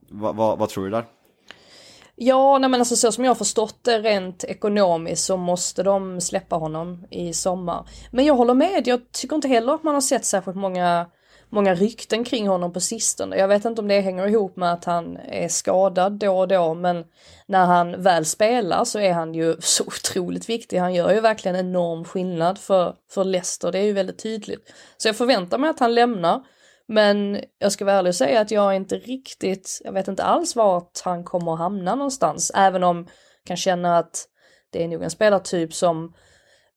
[0.09, 1.05] vad, vad, vad tror du där?
[2.17, 6.21] Ja, nej men alltså så som jag har förstått det rent ekonomiskt så måste de
[6.21, 7.89] släppa honom i sommar.
[8.11, 11.05] Men jag håller med, jag tycker inte heller att man har sett särskilt många,
[11.49, 13.37] många rykten kring honom på sistone.
[13.37, 16.73] Jag vet inte om det hänger ihop med att han är skadad då och då,
[16.73, 17.05] men
[17.47, 20.77] när han väl spelar så är han ju så otroligt viktig.
[20.77, 24.73] Han gör ju verkligen enorm skillnad för, för Leicester, det är ju väldigt tydligt.
[24.97, 26.41] Så jag förväntar mig att han lämnar.
[26.87, 30.23] Men jag ska vara ärlig och säga att jag är inte riktigt, jag vet inte
[30.23, 32.51] alls vart han kommer att hamna någonstans.
[32.55, 34.27] Även om jag kan känna att
[34.69, 36.13] det är nog en spelartyp som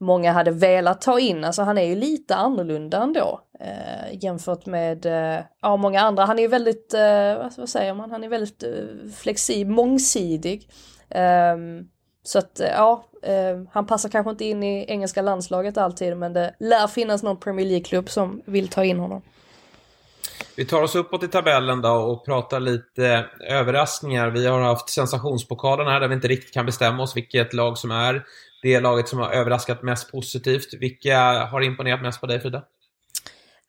[0.00, 1.44] många hade velat ta in.
[1.44, 6.24] Alltså han är ju lite annorlunda ändå eh, jämfört med eh, ja, många andra.
[6.24, 10.70] Han är ju väldigt, eh, vad säger man, han är väldigt eh, flexibel, mångsidig.
[11.10, 11.88] Ehm,
[12.22, 16.32] så att eh, ja, eh, han passar kanske inte in i engelska landslaget alltid men
[16.32, 19.22] det lär finnas någon Premier League-klubb som vill ta in honom.
[20.56, 24.30] Vi tar oss uppåt i tabellen då och pratar lite överraskningar.
[24.30, 27.90] Vi har haft sensationspokalen här där vi inte riktigt kan bestämma oss vilket lag som
[27.90, 28.24] är
[28.62, 30.74] det laget som har överraskat mest positivt.
[30.80, 32.62] Vilka har imponerat mest på dig Frida?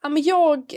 [0.01, 0.74] Ja, men jag,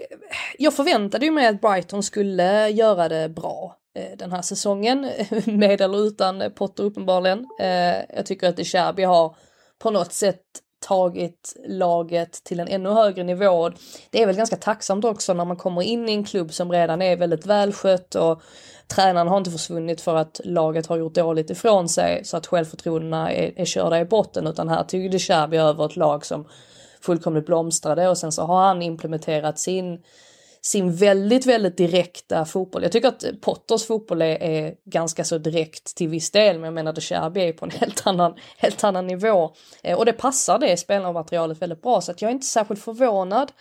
[0.58, 5.00] jag förväntade mig att Brighton skulle göra det bra eh, den här säsongen,
[5.46, 7.46] med eller utan Potter uppenbarligen.
[7.60, 9.36] Eh, jag tycker att Cherby har
[9.78, 10.42] på något sätt
[10.82, 13.70] tagit laget till en ännu högre nivå.
[14.10, 17.02] Det är väl ganska tacksamt också när man kommer in i en klubb som redan
[17.02, 18.42] är väldigt välskött och
[18.86, 23.32] tränaren har inte försvunnit för att laget har gjort dåligt ifrån sig så att självförtroendena
[23.32, 26.48] är, är körda i botten utan här tog de Cherby över ett lag som
[27.00, 29.98] fullkomligt blomstrade och sen så har han implementerat sin
[30.64, 32.82] sin väldigt, väldigt direkta fotboll.
[32.82, 36.74] Jag tycker att Potters fotboll är, är ganska så direkt till viss del, men jag
[36.74, 39.54] menar att Cherby är på en helt annan, helt annan nivå.
[39.82, 43.52] Eh, och det passar det spelarmaterialet väldigt bra, så att jag är inte särskilt förvånad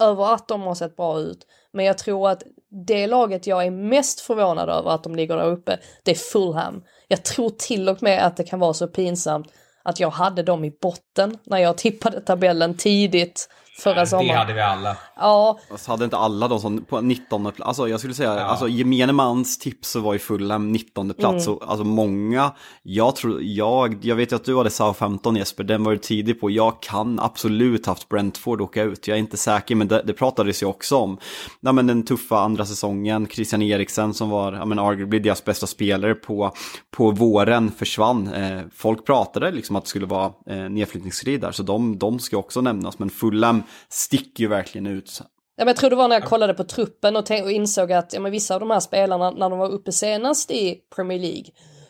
[0.00, 1.46] över att de har sett bra ut.
[1.72, 2.42] Men jag tror att
[2.86, 6.82] det laget jag är mest förvånad över att de ligger där uppe, det är Fulham.
[7.08, 9.52] Jag tror till och med att det kan vara så pinsamt
[9.82, 13.48] att jag hade dem i botten när jag tippade tabellen tidigt
[13.78, 14.28] förra sommaren.
[14.28, 14.96] Det hade vi alla.
[15.16, 15.58] Ja.
[15.70, 18.40] Alltså hade inte alla de som på 19 plats, alltså jag skulle säga, ja.
[18.40, 21.58] alltså gemene mans tips var ju Fulham 19 plats mm.
[21.58, 22.52] och alltså många,
[22.82, 26.40] jag tror, jag, jag vet ju att du hade Southampton Jesper, den var du tidig
[26.40, 30.12] på, jag kan absolut haft Brentford åka ut, jag är inte säker, men det, det
[30.12, 31.18] pratades ju också om,
[31.60, 35.66] ja men den tuffa andra säsongen, Christian Eriksen som var, ja men arguably deras bästa
[35.66, 36.52] spelare på,
[36.90, 41.62] på våren försvann, eh, folk pratade liksom att det skulle vara eh, nedflyttningsstrid där, så
[41.62, 45.20] de, de ska också nämnas, men Fulham sticker ju verkligen ut.
[45.56, 48.12] Ja, men jag tror det var när jag kollade på truppen och, och insåg att
[48.12, 51.44] ja, men vissa av de här spelarna, när de var uppe senast i Premier League,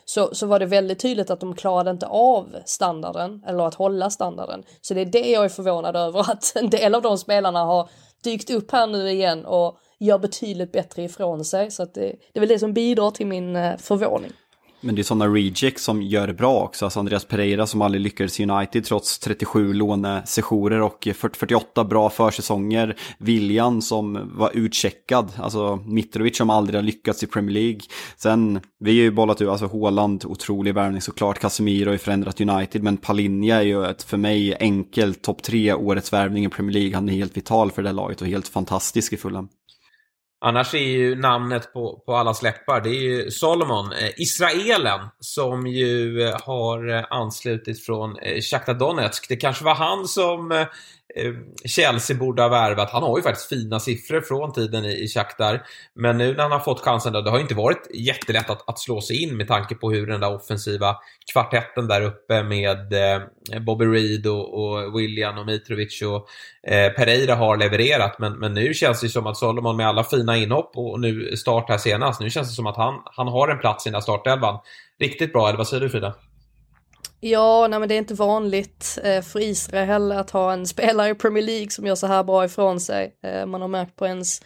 [0.05, 4.09] så, så var det väldigt tydligt att de klarade inte av standarden, eller att hålla
[4.09, 4.63] standarden.
[4.81, 7.89] Så det är det jag är förvånad över, att en del av de spelarna har
[8.23, 11.71] dykt upp här nu igen och gör betydligt bättre ifrån sig.
[11.71, 14.31] Så att det, det är väl det som bidrar till min eh, förvåning.
[14.81, 16.85] Men det är sådana rejects som gör det bra också.
[16.85, 22.97] Alltså Andreas Pereira som aldrig lyckades i United trots 37 lånesessioner och 48 bra försäsonger.
[23.17, 25.31] Viljan som var utcheckad.
[25.37, 27.79] Alltså Mitrovic som aldrig har lyckats i Premier League.
[28.17, 31.39] Sen, vi har ju bollat ut, alltså Håland, otrolig värvning såklart.
[31.39, 32.83] Casemiro har ju förändrat United.
[32.83, 36.95] Men Palinja är ju ett för mig enkelt topp tre årets värvning i Premier League.
[36.95, 39.49] Han är helt vital för det laget och helt fantastisk i Fulham.
[40.43, 45.67] Annars är ju namnet på, på alla släppar, det är ju Solomon, eh, israelen, som
[45.67, 49.29] ju eh, har eh, anslutit från eh, Shakhtar Donetsk.
[49.29, 50.61] Det kanske var han som eh,
[51.15, 51.33] eh,
[51.65, 52.91] Chelsea borde ha värvat.
[52.91, 55.63] Han har ju faktiskt fina siffror från tiden i, i Shakhtar.
[55.95, 58.79] Men nu när han har fått chansen då, det har inte varit jättelätt att, att
[58.79, 60.95] slå sig in med tanke på hur den där offensiva
[61.33, 63.21] kvartetten där uppe med eh,
[63.59, 66.27] Bobby Reed och, och, William och Mitrovic och
[66.71, 68.19] eh, Pereira har levererat.
[68.19, 71.69] Men, men nu känns det som att Solomon med alla fina inhopp och nu start
[71.69, 74.01] här senast, nu känns det som att han, han har en plats i den där
[74.01, 74.59] startelvan.
[74.99, 76.13] Riktigt bra, eller vad säger du Frida?
[77.19, 81.15] Ja, nej men det är inte vanligt eh, för Israel att ha en spelare i
[81.15, 83.15] Premier League som gör så här bra ifrån sig.
[83.23, 84.41] Eh, man har märkt på ens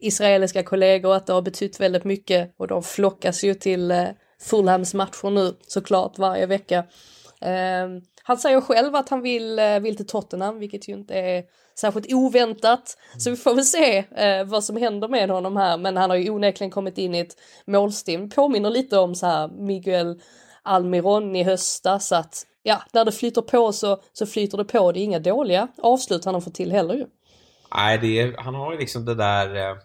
[0.00, 4.04] israeliska kollegor att det har betytt väldigt mycket och de flockas ju till eh,
[4.40, 6.84] Fulhams matcher nu såklart varje vecka.
[7.40, 11.44] Ehm, han säger själv att han vill, eh, vill till Tottenham, vilket ju inte är
[11.74, 12.96] särskilt oväntat.
[13.18, 16.16] Så vi får väl se eh, vad som händer med honom här, men han har
[16.16, 18.30] ju onekligen kommit in i ett målstim.
[18.30, 20.20] Påminner lite om så här Miguel
[20.62, 22.12] Almiron i höstas.
[22.12, 24.92] att ja, när det flyter på så, så flyter det på.
[24.92, 27.06] Det är inga dåliga avslut han har fått till heller ju.
[27.74, 29.76] Nej, det är, han har ju liksom det där eh,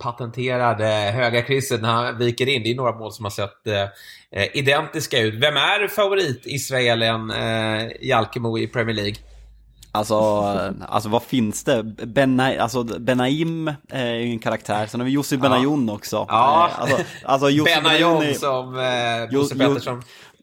[0.00, 2.62] patenterade höga krysset när han viker in.
[2.62, 3.82] Det är några mål som har sett eh,
[4.40, 5.34] eh identiska ut.
[5.34, 9.16] Vem är favorit-israelen eh, Jalkemo i Premier League?
[9.92, 10.16] Alltså,
[10.88, 11.82] alltså vad finns det?
[12.06, 15.94] Bena, alltså Benaim är ju en karaktär, sen har vi Jussi Benayoun ja.
[15.94, 16.26] också.
[16.28, 20.02] Ja, eh, alltså, alltså Benayoun som eh, Bosse Pettersson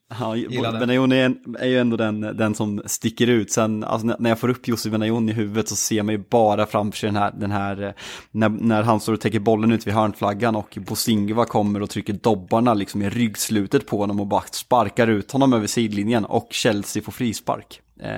[0.09, 3.51] Ja, Benayoun är, är ju ändå den, den som sticker ut.
[3.51, 6.65] Sen alltså, när jag får upp Jussi Benayoun i huvudet så ser man ju bara
[6.65, 7.91] framför sig den här, den här eh,
[8.31, 12.13] när, när han står och täcker bollen ut vid hörnflaggan och Bosingva kommer och trycker
[12.13, 17.03] dobbarna liksom i ryggslutet på honom och bara sparkar ut honom över sidlinjen och Chelsea
[17.03, 17.81] får frispark.
[17.99, 18.11] Eh,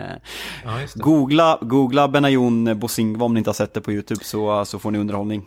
[0.63, 4.79] ja, googla, googla Benayoun Bosingva om ni inte har sett det på YouTube så, så
[4.79, 5.45] får ni underhållning.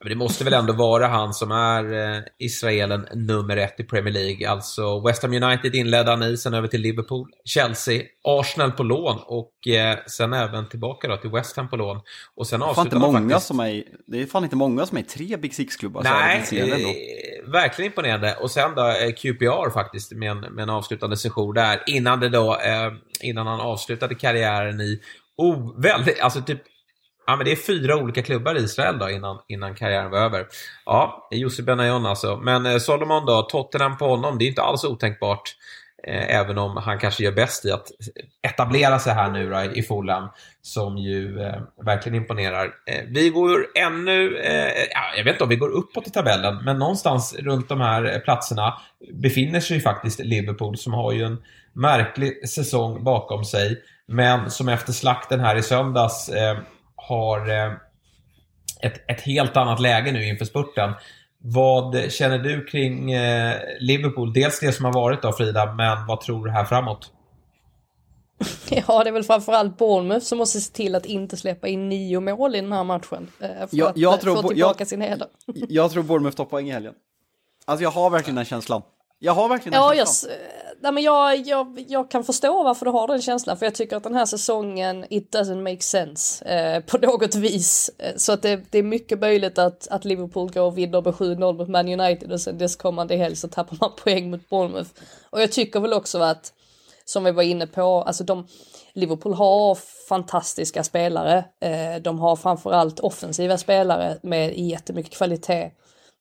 [0.00, 4.14] Men det måste väl ändå vara han som är eh, israelen nummer ett i Premier
[4.14, 4.50] League.
[4.50, 9.18] Alltså West Ham United inledde han i, sen över till Liverpool, Chelsea, Arsenal på lån
[9.26, 12.00] och eh, sen även tillbaka då till West Ham på lån.
[12.36, 13.46] Och sen avslutade han faktiskt...
[13.46, 16.02] Som är, det är fan inte många som är i tre Big Six-klubbar.
[16.02, 18.36] Nej, eh, verkligen imponerande.
[18.36, 22.28] Och sen då eh, QPR faktiskt med en, med en avslutande session där innan det
[22.28, 22.58] då,
[23.20, 25.00] innan han avslutade karriären i
[25.38, 26.62] Oh, väldigt, alltså typ
[27.28, 30.46] Ja, men det är fyra olika klubbar i Israel då innan, innan karriären var över.
[30.86, 32.36] Ja, Jussi Benayoun alltså.
[32.36, 35.42] Men eh, Solomon då, Tottenham på honom, det är inte alls otänkbart.
[36.06, 37.86] Eh, även om han kanske gör bäst i att
[38.42, 40.28] etablera sig här nu då, i Fulham,
[40.62, 42.64] som ju eh, verkligen imponerar.
[42.64, 46.78] Eh, vi går ännu, eh, jag vet inte om vi går uppåt i tabellen, men
[46.78, 48.74] någonstans runt de här eh, platserna
[49.12, 54.68] befinner sig ju faktiskt Liverpool som har ju en märklig säsong bakom sig, men som
[54.68, 56.58] efter slakten här i söndags eh,
[57.08, 57.72] har eh,
[58.82, 60.92] ett, ett helt annat läge nu inför spurten.
[61.40, 64.32] Vad känner du kring eh, Liverpool?
[64.32, 67.12] Dels det som har varit då Frida, men vad tror du här framåt?
[68.70, 72.20] Ja, det är väl framförallt Bournemouth som måste se till att inte släppa in nio
[72.20, 73.28] mål i den här matchen.
[73.40, 75.28] eh, För Jag- att jag eh, tror få tillbaka jag- sin heder.
[75.68, 76.94] Jag tror Bournemouth tar poäng i helgen.
[77.64, 78.82] Alltså jag har verkligen den känslan.
[79.18, 80.32] Jag har verkligen den Ja, jag, känslan.
[80.32, 80.38] s-
[80.80, 83.56] nej, men jag, jag, jag kan förstå varför du har den känslan.
[83.56, 87.90] För jag tycker att den här säsongen, it doesn't make sense eh, på något vis.
[87.98, 91.14] Eh, så att det, det är mycket möjligt att, att Liverpool går och vinner med
[91.14, 94.90] 7-0 mot Man United och sen nästkommande helg så tappar man poäng mot Bournemouth.
[95.30, 96.52] Och jag tycker väl också att,
[97.04, 98.46] som vi var inne på, alltså de,
[98.92, 101.44] Liverpool har fantastiska spelare.
[101.60, 105.70] Eh, de har framförallt offensiva spelare med jättemycket kvalitet.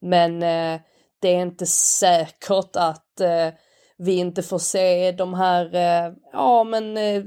[0.01, 0.79] Men eh,
[1.21, 3.49] det är inte säkert att eh,
[3.97, 7.23] vi inte får se de här, eh, ja men eh,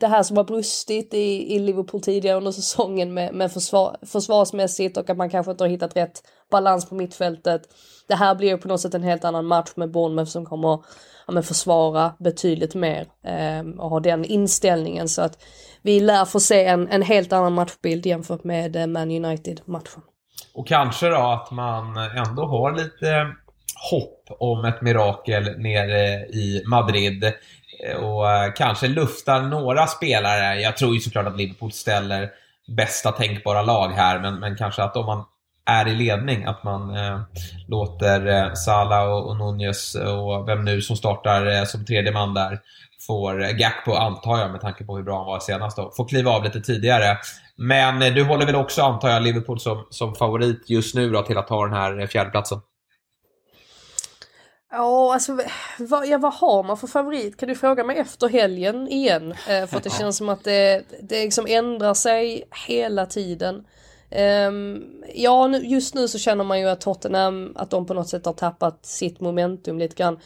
[0.00, 4.96] det, här, som har brustit i, i Liverpool tidigare under säsongen med, med försvar, försvarsmässigt
[4.96, 7.62] och att man kanske inte har hittat rätt balans på mittfältet.
[8.08, 10.84] Det här blir ju på något sätt en helt annan match med Bournemouth som kommer
[11.26, 15.42] ja, men försvara betydligt mer eh, och ha den inställningen så att
[15.82, 20.02] vi lär få se en, en helt annan matchbild jämfört med eh, Man United-matchen.
[20.54, 23.26] Och kanske då att man ändå har lite
[23.90, 27.24] hopp om ett mirakel nere i Madrid.
[27.24, 30.60] Eh, och eh, kanske luftar några spelare.
[30.60, 32.30] Jag tror ju såklart att Liverpool ställer
[32.76, 35.24] bästa tänkbara lag här, men, men kanske att om man
[35.66, 37.20] är i ledning, att man eh,
[37.68, 42.34] låter eh, Salah och, och Nunez och vem nu som startar eh, som tredje man
[42.34, 42.60] där
[43.06, 46.08] får eh, Gakpo, antar jag, med tanke på hur bra han var senast då, får
[46.08, 47.18] kliva av lite tidigare.
[47.56, 51.22] Men eh, du håller väl också, antar jag, Liverpool som, som favorit just nu då
[51.22, 52.58] till att ta den här eh, fjärdeplatsen?
[54.72, 55.38] Ja, alltså
[55.78, 57.36] vad, ja, vad har man för favorit?
[57.36, 59.30] Kan du fråga mig efter helgen igen?
[59.30, 63.66] Eh, för att det känns som att det, det liksom ändrar sig hela tiden.
[64.10, 64.82] Ehm,
[65.14, 68.26] ja, nu, just nu så känner man ju att Tottenham, att de på något sätt
[68.26, 70.18] har tappat sitt momentum lite grann.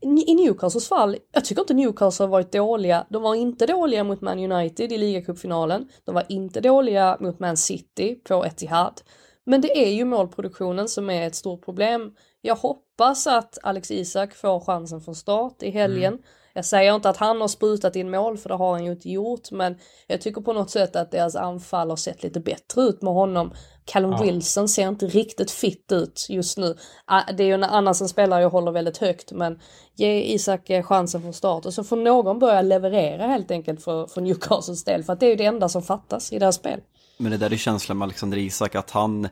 [0.00, 3.06] I i Newcastles fall, jag tycker inte Newcastle har varit dåliga.
[3.08, 5.88] De var inte dåliga mot Man United i ligacupfinalen.
[6.04, 9.00] De var inte dåliga mot Man City på Etihad.
[9.46, 12.12] Men det är ju målproduktionen som är ett stort problem.
[12.46, 16.18] Jag hoppas att Alex Isak får chansen från start i helgen.
[16.54, 19.10] Jag säger inte att han har sprutat in mål för det har han ju inte
[19.10, 23.02] gjort men jag tycker på något sätt att deras anfall har sett lite bättre ut
[23.02, 23.52] med honom.
[23.84, 24.22] Callum Ja.
[24.22, 26.76] Wilson ser inte riktigt fit ut just nu.
[27.04, 29.60] Ah, Det är ju en annars en spelare jag håller väldigt högt men
[29.94, 34.06] ge Isak eh, chansen från start och så får någon börja leverera helt enkelt för,
[34.06, 36.80] för Newcastles del för att det är ju det enda som fattas i deras spel.
[37.16, 39.28] Men det där är känslan med Alexander Isak att han,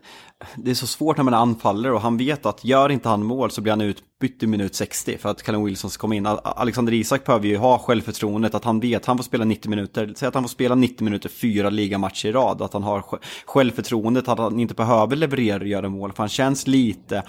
[0.55, 3.51] det är så svårt när man anfaller och han vet att gör inte han mål
[3.51, 6.25] så blir han utbytt i minut 60 för att Callum Wilson ska komma in.
[6.43, 10.27] Alexander Isak behöver ju ha självförtroendet att han vet, han får spela 90 minuter, säg
[10.27, 13.03] att han får spela 90 minuter fyra ligamatcher i rad, att han har
[13.45, 17.23] självförtroendet att han inte behöver leverera och göra mål, för han känns lite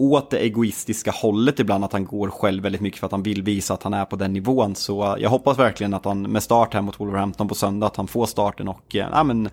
[0.00, 3.42] åt det egoistiska hållet ibland, att han går själv väldigt mycket för att han vill
[3.42, 4.74] visa att han är på den nivån.
[4.74, 7.96] Så eh, jag hoppas verkligen att han med start här mot Wolverhampton på söndag, att
[7.96, 9.48] han får starten och eh, ja, men,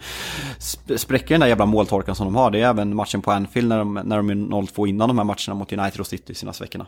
[0.60, 2.52] sp- spräcker den där jävla måltorkan som de har.
[2.52, 5.26] Det är även matchen på Anfield när de, när de är 0-2 innan de här
[5.26, 6.86] matcherna mot United och City senaste veckorna.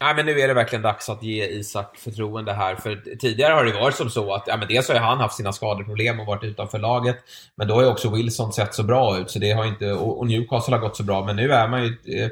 [0.00, 2.76] Nej, men nu är det verkligen dags att ge Isak förtroende här.
[2.76, 5.36] För tidigare har det varit som så att, ja men dels har ju han haft
[5.36, 7.16] sina skadeproblem och varit utanför laget.
[7.54, 10.26] Men då har ju också Wilson sett så bra ut, så det har inte, och,
[10.26, 11.24] Newcastle har gått så bra.
[11.24, 12.30] Men nu är man ju eh,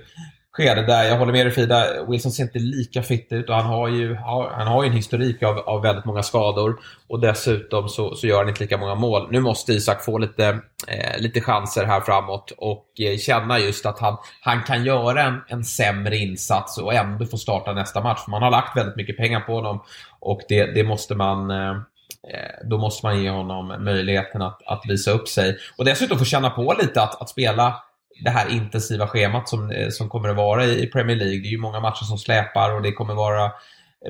[0.56, 3.66] skede där, jag håller med dig Frida, Wilson ser inte lika fit ut och han
[3.66, 6.80] har ju, han har ju en historik av, av väldigt många skador.
[7.08, 9.28] Och dessutom så, så gör han inte lika många mål.
[9.30, 13.98] Nu måste Isak få lite, eh, lite chanser här framåt och eh, känna just att
[13.98, 18.24] han, han kan göra en, en sämre insats och ändå få starta nästa match.
[18.24, 19.82] För man har lagt väldigt mycket pengar på honom
[20.20, 24.82] och det, det måste man eh, eh då måste man ge honom möjligheten att, att
[24.88, 25.56] visa upp sig.
[25.78, 27.82] Och dessutom få känna på lite att, att spela
[28.24, 31.40] det här intensiva schemat som, eh, som kommer att vara i i Premier League.
[31.40, 33.50] Det är ju många matcher som släpar och det kommer vara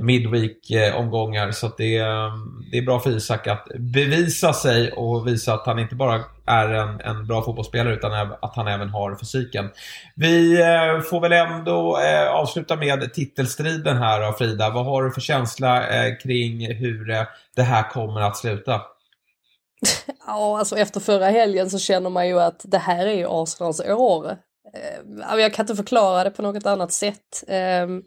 [0.00, 1.50] midweek-omgångar.
[1.50, 5.66] Så att det, är- det är bra för Isak att bevisa sig och visa att
[5.66, 9.70] han inte bara är en, en bra fotbollsspelare utan att han även har fysiken.
[10.14, 14.70] Vi eh, får väl ändå eh, avsluta med titelstriden här då, Frida.
[14.70, 15.82] Vad har du för känsla
[16.22, 17.06] kring hur
[17.56, 18.80] det här kommer att sluta?
[20.26, 23.80] Ja, alltså efter förra helgen så känner man ju att det här är ju Arsenals
[23.80, 24.36] år.
[24.74, 27.44] Eh, jag kan inte förklara det på något annat sätt.
[27.48, 28.02] Ehm,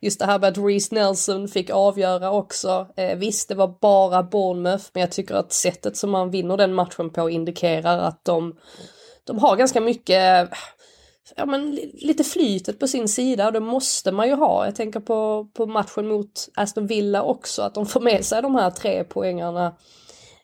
[0.00, 2.88] just det här med att Reece Nelson fick avgöra också.
[2.96, 6.74] Eh, visst, det var bara Bournemouth, men jag tycker att sättet som man vinner den
[6.74, 8.56] matchen på indikerar att de,
[9.24, 10.50] de har ganska mycket
[11.36, 14.64] ja, men, lite flytet på sin sida och det måste man ju ha.
[14.64, 18.54] Jag tänker på, på matchen mot Aston Villa också, att de får med sig de
[18.54, 19.76] här tre poängarna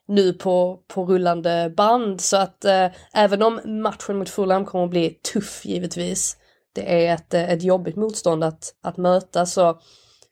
[0.08, 2.20] nu på, på rullande band.
[2.20, 6.36] Så att eh, även om matchen mot Fulham kommer att bli tuff givetvis,
[6.72, 9.78] det är ett, eh, ett jobbigt motstånd att, att möta så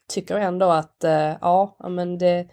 [0.08, 2.48] tycker jag ändå att eh, ja, men det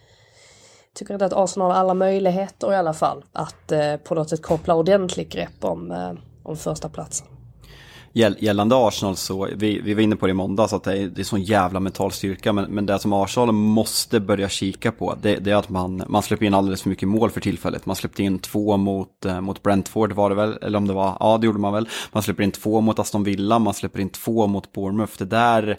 [0.95, 4.41] tycker inte att Arsenal har alla möjligheter i alla fall att eh, på något sätt
[4.41, 6.13] koppla ordentligt grepp om, eh,
[6.43, 7.38] om första platsen.
[8.13, 11.21] Gällande Arsenal så, vi, vi var inne på det i måndags, att det är, det
[11.21, 12.53] är sån jävla mental styrka.
[12.53, 16.23] Men, men det som Arsenal måste börja kika på, det, det, är att man, man
[16.23, 17.85] släpper in alldeles för mycket mål för tillfället.
[17.85, 21.17] Man släppte in två mot, eh, mot Brentford var det väl, eller om det var,
[21.19, 21.89] ja det gjorde man väl.
[22.11, 25.13] Man släpper in två mot Aston Villa, man släpper in två mot Bournemouth.
[25.17, 25.77] Det där,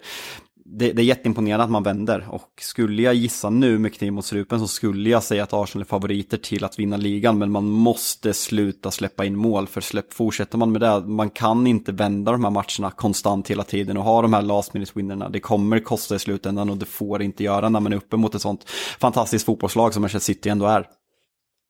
[0.73, 4.25] det, det, är jätteimponerande att man vänder och skulle jag gissa nu med kniv mot
[4.25, 7.69] strupen så skulle jag säga att Arsenal är favoriter till att vinna ligan men man
[7.69, 12.31] måste sluta släppa in mål för släpp, fortsätter man med det, man kan inte vända
[12.31, 15.29] de här matcherna konstant hela tiden och ha de här last minute winnerna.
[15.29, 18.35] Det kommer kosta i slutändan och det får inte göra när man är uppe mot
[18.35, 18.69] ett sånt
[18.99, 20.87] fantastiskt fotbollslag som Manchester City ändå är.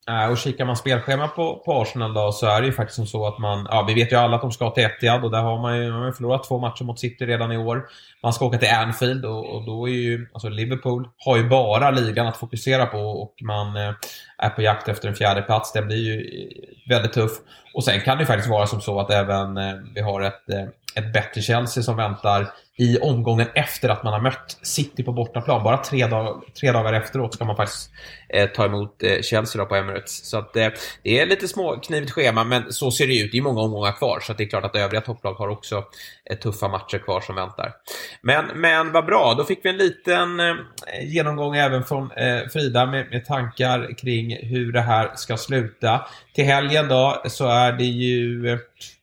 [0.10, 3.08] Eh, och kikar man spelschema på, på Arsenal då så är det ju faktiskt som
[3.08, 5.42] så att man, ja vi vet ju alla att de ska till Etihad och där
[5.42, 7.88] har man ju, man har förlorat två matcher mot City redan i år.
[8.24, 11.92] Man ska åka till Anfield och, och då är ju, alltså Liverpool har ju bara
[11.92, 13.94] ligan att fokusera på och man eh,
[14.38, 15.74] är på jakt efter en fjärde plats.
[15.74, 16.50] Den blir ju
[16.90, 17.32] väldigt tuff.
[17.74, 20.50] Och sen kan det ju faktiskt vara som så att även eh, vi har ett,
[20.50, 25.12] eh, ett bättre Chelsea som väntar i omgången efter att man har mött City på
[25.12, 25.64] bortaplan.
[25.64, 27.92] Bara tre, dag, tre dagar efteråt ska man faktiskt
[28.30, 30.30] eh, ta emot eh, Chelsea på Emirates.
[30.30, 30.68] Så att, eh,
[31.04, 33.32] det är lite småknivigt schema, men så ser det ut.
[33.32, 35.84] Det är många omgångar kvar, så det är klart att övriga topplag har också
[36.30, 37.74] eh, tuffa matcher kvar som väntar.
[38.22, 40.56] Men, men vad bra, då fick vi en liten eh,
[41.04, 46.06] genomgång även från eh, Frida med, med tankar kring hur det här ska sluta.
[46.34, 48.60] Till helgen då så är det ju eh,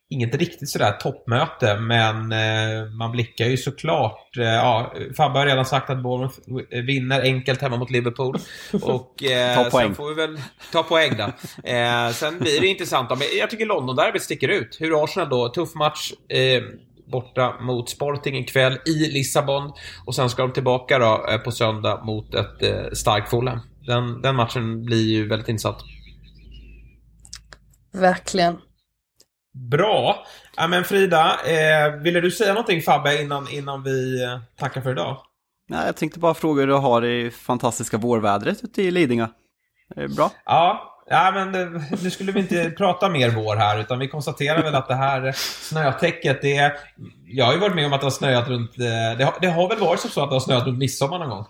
[0.09, 4.37] inget riktigt sådär toppmöte, men eh, man blickar ju såklart.
[4.37, 6.39] Eh, ja, Fabbe har redan sagt att Bournemouth
[6.85, 8.37] vinner enkelt hemma mot Liverpool.
[8.81, 9.87] Och eh, ta poäng.
[9.87, 10.39] sen får vi väl
[10.71, 11.23] ta poäng då.
[11.69, 13.09] Eh, sen blir det intressant.
[13.09, 14.77] Men jag tycker London-derbyt sticker ut.
[14.79, 16.11] Hur Arsenal då, tuff match.
[16.29, 16.63] Eh,
[17.11, 19.71] borta mot Sporting ikväll i Lissabon.
[20.05, 23.59] Och sen ska de tillbaka då på söndag mot ett eh, starkt Fulham.
[23.85, 25.77] Den, den matchen blir ju väldigt intressant.
[27.91, 28.57] Verkligen.
[29.53, 30.25] Bra.
[30.55, 34.91] Ja, men Frida, eh, ville du säga någonting Fabbe innan, innan vi eh, tackar för
[34.91, 35.17] idag?
[35.69, 39.27] Nej, jag tänkte bara fråga hur du har det fantastiska vårvädret ute i Lidingö.
[39.95, 40.31] Är det bra?
[40.45, 41.73] Ja, Ja, men
[42.03, 45.31] nu skulle vi inte prata mer vår här, utan vi konstaterar väl att det här
[45.61, 46.73] snötäcket, det är...
[47.25, 48.79] Jag har ju varit med om att det har snöat runt...
[48.79, 51.29] Eh, det har, det har väl varit så att det har snöat runt midsommar någon
[51.29, 51.45] gång?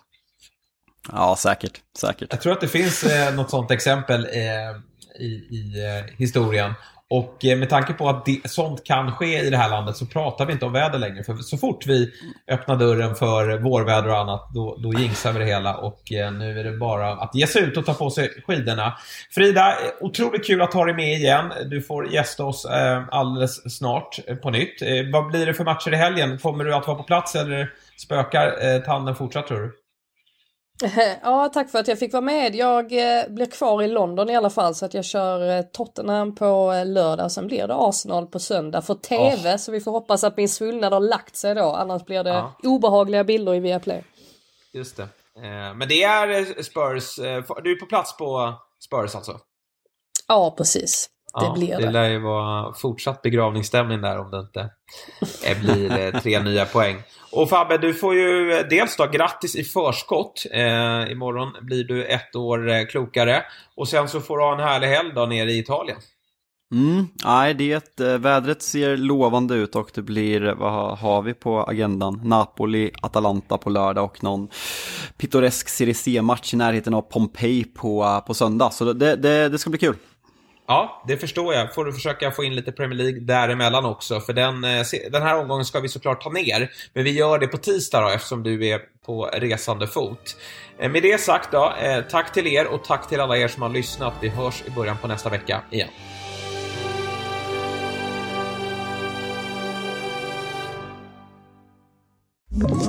[1.12, 1.82] Ja, säkert.
[1.98, 2.28] Säkert.
[2.32, 6.74] Jag tror att det finns eh, något sånt exempel eh, i, i eh, historien.
[7.10, 10.06] Och eh, med tanke på att det, sånt kan ske i det här landet så
[10.06, 11.24] pratar vi inte om väder längre.
[11.24, 12.12] För så fort vi
[12.52, 15.78] öppnar dörren för vårväder och annat, då, då jinxar vi det hela.
[15.78, 18.94] Och eh, nu är det bara att ge sig ut och ta på sig skidorna.
[19.32, 21.52] Frida, eh, otroligt kul att ha dig med igen.
[21.66, 22.66] Du får gästa oss
[23.12, 24.82] alldeles snart på nytt.
[25.14, 26.38] Vad blir det för matcher i helgen?
[26.38, 29.74] Kommer du att vara på plats eller spökar tanden fortsatt tror du?
[31.22, 32.56] Ja, tack för att jag fick vara med.
[32.56, 36.36] Jag eh, blir kvar i London i alla fall så att jag kör eh, Tottenham
[36.36, 37.32] på eh, lördag.
[37.32, 39.54] Sen blir det Arsenal på söndag för TV.
[39.54, 39.58] Oh.
[39.58, 41.66] Så vi får hoppas att min svullnad har lagt sig då.
[41.66, 42.54] Annars blir det ja.
[42.64, 44.04] obehagliga bilder i Viaplay.
[44.74, 45.08] Just det.
[45.76, 47.16] Men det är Spurs.
[47.64, 49.40] Du är på plats på Spurs alltså?
[50.28, 51.10] Ja, precis.
[51.34, 51.86] Det ja, blir det.
[51.86, 54.70] Det lär ju vara fortsatt begravningsstämning där om det inte
[55.62, 56.98] blir tre nya poäng.
[57.32, 60.46] Och Fabbe, du får ju dels då grattis i förskott.
[60.52, 63.44] Eh, imorgon blir du ett år eh, klokare.
[63.76, 65.98] Och sen så får du ha en härlig helg då nere i Italien.
[66.74, 71.64] Mm, nej, det, eh, vädret ser lovande ut och det blir, vad har vi på
[71.64, 72.22] agendan?
[72.24, 74.50] Napoli, Atalanta på lördag och någon
[75.18, 78.70] pittoresk Serie C-match i närheten av Pompeji på, på söndag.
[78.70, 79.96] Så det, det, det ska bli kul.
[80.72, 81.74] Ja, det förstår jag.
[81.74, 84.20] Får du försöka få in lite Premier League däremellan också.
[84.20, 86.72] För den, eh, den här omgången ska vi såklart ta ner.
[86.94, 90.38] Men vi gör det på tisdag då, eftersom du är på resande fot.
[90.80, 93.62] Eh, med det sagt då, eh, tack till er och tack till alla er som
[93.62, 94.14] har lyssnat.
[94.22, 95.90] Vi hörs i början på nästa vecka igen.
[102.62, 102.89] Ett